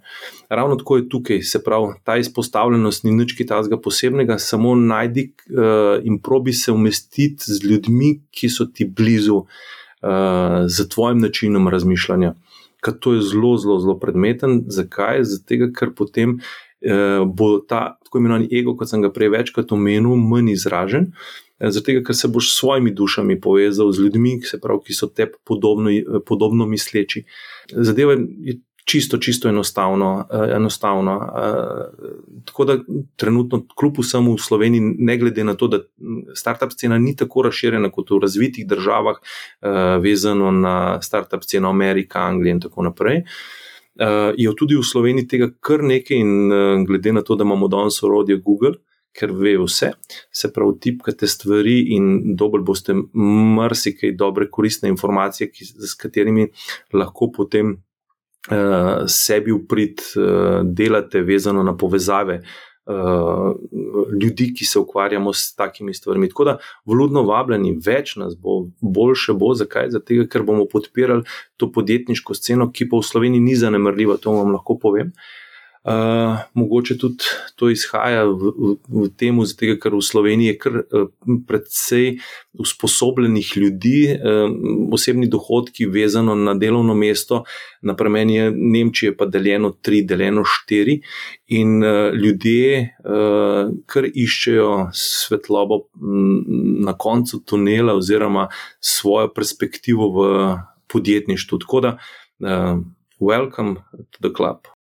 Ravno 0.49 0.75
tako 0.75 0.97
je 0.97 1.09
tukaj, 1.09 1.41
se 1.41 1.63
pravi, 1.63 1.93
ta 2.03 2.17
izpostavljenost 2.17 3.03
ni 3.03 3.11
nič 3.11 3.35
kitazga 3.37 3.77
posebnega, 3.81 4.37
samo 4.37 4.75
najdi 4.75 5.31
uh, 5.31 6.03
in 6.03 6.19
probi 6.21 6.53
se 6.53 6.71
umestiti 6.71 7.43
z 7.47 7.63
ljudmi, 7.65 8.19
ki 8.31 8.49
so 8.49 8.65
ti 8.65 8.85
blizu, 8.85 9.35
uh, 9.35 10.65
z 10.67 10.89
tvojim 10.89 11.19
načinom 11.19 11.67
razmišljanja. 11.67 12.35
Ker 12.85 12.93
to 12.99 13.15
je 13.15 13.21
zelo, 13.21 13.55
zelo, 13.57 13.79
zelo 13.79 13.97
predmeten. 13.99 14.63
Zakaj? 14.67 15.23
Zato, 15.23 15.71
ker 15.73 15.95
potem 15.97 16.37
uh, 16.37 17.25
bo 17.25 17.57
ta 17.59 17.97
tako 18.05 18.21
imenovani 18.21 18.49
ego, 18.53 18.75
kot 18.77 18.91
sem 18.91 19.01
ga 19.01 19.09
prej 19.13 19.33
večkrat 19.33 19.71
omenil, 19.73 20.15
manj 20.15 20.53
izražen. 20.53 21.09
Eh, 21.09 21.44
zato, 21.59 21.91
ker 22.05 22.15
se 22.15 22.27
boš 22.27 22.51
s 22.51 22.59
svojimi 22.59 22.91
dušami 22.91 23.39
povezal 23.41 23.91
z 23.91 24.05
ljudmi, 24.05 24.39
pravi, 24.61 24.83
ki 24.85 24.93
so 24.93 25.07
te 25.07 25.27
podobno, 25.43 25.91
eh, 25.91 26.21
podobno 26.25 26.65
misleči. 26.65 27.23
Zadeva 27.71 28.13
je 28.17 28.59
čisto, 28.85 29.17
čisto 29.17 29.49
enostavno. 29.49 30.27
Eh, 30.31 30.55
enostavno. 30.55 31.15
Tako 32.45 32.65
da 32.65 32.77
trenutno, 33.15 33.63
kljub 33.75 33.99
vsemu 33.99 34.35
v 34.35 34.41
Sloveniji, 34.41 34.81
ne 34.81 35.17
glede 35.17 35.43
na 35.43 35.55
to, 35.55 35.67
da 35.67 35.79
startup 36.33 36.71
scena 36.71 36.97
ni 36.97 37.15
tako 37.15 37.41
razširjena 37.41 37.91
kot 37.91 38.11
v 38.11 38.19
razvitih 38.21 38.67
državah, 38.67 39.17
vezano 40.01 40.51
na 40.51 41.01
startup 41.01 41.43
sceno 41.43 41.69
Amerike, 41.69 42.19
Anglije 42.19 42.51
in 42.51 42.61
tako 42.61 42.83
naprej. 42.83 43.23
Uh, 43.95 44.35
je 44.35 44.51
tudi 44.59 44.75
v 44.75 44.83
Sloveniji 44.83 45.27
tega 45.31 45.47
kar 45.63 45.79
nekaj, 45.79 46.17
in 46.19 46.51
uh, 46.51 46.81
glede 46.83 47.13
na 47.15 47.21
to, 47.23 47.37
da 47.39 47.45
imamo 47.47 47.69
danes 47.71 48.01
orodje 48.03 48.35
Google, 48.43 48.75
ker 49.15 49.31
ve 49.31 49.55
vse, 49.57 49.91
se 50.31 50.51
pravi, 50.53 50.79
tipkate 50.81 51.27
stvari 51.27 51.79
in 51.95 52.35
dobro 52.35 52.63
boste 52.63 52.95
marsikaj 53.13 54.15
dobre, 54.19 54.49
koristne 54.51 54.91
informacije, 54.91 55.49
ki, 55.51 55.65
s 55.65 55.95
katerimi 55.99 56.49
lahko 56.93 57.31
potem 57.35 57.75
uh, 57.75 59.05
sebi 59.07 59.55
uprit 59.55 60.03
uh, 60.15 60.61
delate, 60.63 61.23
vezano 61.23 61.63
na 61.63 61.77
povezave. 61.77 62.41
Uh, 62.85 63.55
ljudi, 64.21 64.51
ki 64.53 64.65
se 64.65 64.77
ukvarjamo 64.77 65.31
s 65.33 65.55
takimi 65.57 65.93
stvarmi. 65.93 66.27
Tako 66.29 66.45
da, 66.45 66.53
vludno 66.85 67.23
vabljeni, 67.25 67.71
več 67.81 68.13
nas 68.21 68.35
bo, 68.37 68.67
boljše 68.77 69.33
bo, 69.33 69.55
zakaj? 69.57 69.89
Zato, 69.95 70.19
ker 70.29 70.45
bomo 70.45 70.67
podpirali 70.69 71.25
to 71.57 71.71
podjetniško 71.73 72.37
sceno, 72.37 72.69
ki 72.69 72.85
pa 72.91 72.99
v 73.01 73.07
Sloveniji 73.09 73.41
ni 73.41 73.55
zanemrljiva, 73.57 74.19
to 74.21 74.35
vam 74.37 74.53
lahko 74.53 74.77
povem. 74.77 75.09
Uh, 75.09 75.44
Uh, 75.85 76.37
mogoče 76.53 76.97
tudi 76.97 77.27
to 77.55 77.67
izhaja 77.69 78.23
v, 78.25 78.49
v, 78.57 78.69
v 78.89 79.09
tem, 79.13 79.37
ker 79.77 79.93
v 79.93 80.01
Sloveniji 80.01 80.47
je 80.47 80.55
kar 80.57 80.79
uh, 80.81 81.11
precej 81.45 82.15
usposobljenih 82.57 83.51
ljudi, 83.53 83.99
uh, 84.17 84.49
osebni 84.97 85.29
dohodki 85.29 85.85
vezano 85.85 86.33
na 86.33 86.55
delovno 86.57 86.97
mesto, 86.97 87.43
napremen 87.85 88.33
je 88.33 88.49
Nemčije 88.49 89.13
pa 89.13 89.29
deljeno 89.29 89.75
tri, 89.77 90.01
deljeno 90.01 90.41
štiri, 90.41 91.03
in 91.53 91.77
uh, 91.83 92.09
ljudje 92.17 92.97
uh, 93.05 93.69
kar 93.85 94.09
iščejo 94.09 94.89
svetlobo 94.89 95.83
m, 96.01 96.81
na 96.81 96.97
koncu 96.97 97.43
tunela 97.45 97.93
oziroma 97.93 98.47
svojo 98.81 99.29
perspektivo 99.37 100.09
v 100.17 100.29
podjetništvu. 100.89 101.61
Tako 101.61 101.85
da, 101.85 101.97
uh, 102.41 102.81
welcome 103.21 103.85
to 104.09 104.25
the 104.25 104.33
club. 104.33 104.74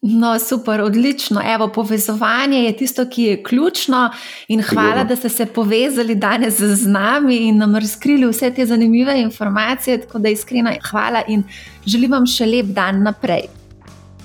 No, 0.00 0.38
super, 0.38 0.80
odlično. 0.80 1.42
Evo, 1.54 1.68
povezovanje 1.68 2.58
je 2.58 2.76
tisto, 2.76 3.04
ki 3.10 3.22
je 3.22 3.42
ključno. 3.42 4.10
In 4.48 4.62
hvala, 4.62 4.88
Sigurno. 4.88 5.04
da 5.04 5.16
ste 5.16 5.28
se 5.28 5.46
povezali 5.46 6.14
danes 6.14 6.60
z 6.60 6.86
nami 6.86 7.36
in 7.36 7.58
nam 7.58 7.74
razkrili 7.74 8.26
vse 8.26 8.50
te 8.54 8.66
zanimive 8.66 9.20
informacije. 9.20 10.00
Tako 10.00 10.18
da 10.18 10.28
iskreno 10.28 10.70
hvala 10.90 11.22
in 11.28 11.42
želim 11.86 12.12
vam 12.12 12.26
še 12.26 12.46
lep 12.46 12.66
dan 12.66 13.02
naprej. 13.02 13.42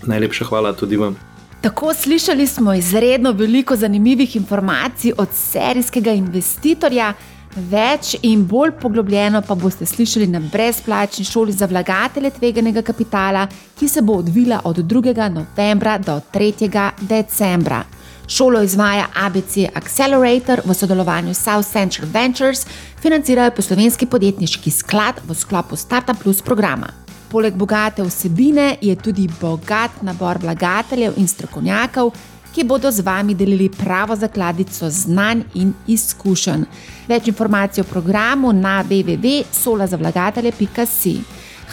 Najlepša 0.05 0.45
hvala 0.45 0.73
tudi 0.73 0.95
vam. 0.95 1.17
Tako 1.61 1.93
slišali 1.93 2.47
smo 2.47 2.73
izredno 2.73 3.31
veliko 3.31 3.75
zanimivih 3.75 4.35
informacij 4.35 5.13
od 5.17 5.27
serijskega 5.33 6.11
investitorja. 6.11 7.13
Več 7.53 8.15
in 8.25 8.47
bolj 8.49 8.71
poglobljeno 8.81 9.43
pa 9.45 9.53
boste 9.55 9.85
slišali 9.85 10.25
na 10.27 10.39
brezplačni 10.39 11.25
šoli 11.25 11.53
za 11.53 11.67
vlagatelje 11.69 12.31
tveganega 12.39 12.81
kapitala, 12.81 13.47
ki 13.77 13.87
se 13.87 14.01
bo 14.01 14.13
odvila 14.23 14.61
od 14.63 14.77
2. 14.77 15.29
novembra 15.29 15.97
do 15.97 16.19
3. 16.33 16.89
decembra. 17.01 17.83
Šolo 18.27 18.61
izvaja 18.63 19.05
ABC 19.13 19.67
Accelerator 19.75 20.61
v 20.65 20.73
sodelovanju 20.73 21.33
s 21.33 21.43
South 21.43 21.69
Central 21.69 22.09
Ventures, 22.13 22.65
financirajo 23.01 23.51
pa 23.55 23.61
slovenski 23.61 24.05
podjetniški 24.05 24.71
sklad 24.71 25.21
v 25.27 25.35
sklopu 25.35 25.75
Startup 25.75 26.17
Plus 26.23 26.41
programa. 26.41 26.89
Poleg 27.29 27.53
bogate 27.53 28.03
vsebine 28.03 28.77
je 28.81 28.95
tudi 28.95 29.29
bogat 29.41 30.01
nabor 30.01 30.37
vlagateljev 30.41 31.13
in 31.17 31.27
strokovnjakov, 31.27 32.13
ki 32.53 32.63
bodo 32.63 32.91
z 32.91 33.01
vami 33.01 33.35
delili 33.35 33.69
pravo 33.69 34.15
zakladico 34.15 34.89
znanj 34.89 35.41
in 35.53 35.73
izkušenj. 35.87 36.63
Več 37.07 37.27
informacij 37.27 37.81
o 37.81 37.85
programu 37.89 38.53
na 38.53 38.83
www.solazavlagatelje.si. 38.83 41.21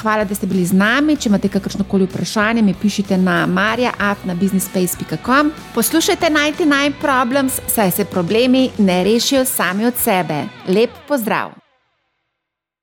Hvala, 0.01 0.25
da 0.25 0.35
ste 0.35 0.47
bili 0.47 0.65
z 0.65 0.73
nami. 0.73 1.17
Če 1.17 1.29
imate 1.29 1.49
kakršno 1.53 1.85
koli 1.85 2.05
vprašanje, 2.09 2.63
mi 2.63 2.75
pišite 2.75 3.17
na 3.21 3.47
marja.afnabusinessspace.com. 3.47 5.53
Poslušajte 5.75 6.31
99 6.31 6.93
Problems, 7.01 7.61
saj 7.69 7.91
se 7.91 8.05
problemi 8.05 8.71
ne 8.79 9.05
rešijo 9.05 9.45
sami 9.45 9.87
od 9.87 9.95
sebe. 9.97 10.45
Lep 10.69 10.91
pozdrav! 11.09 11.70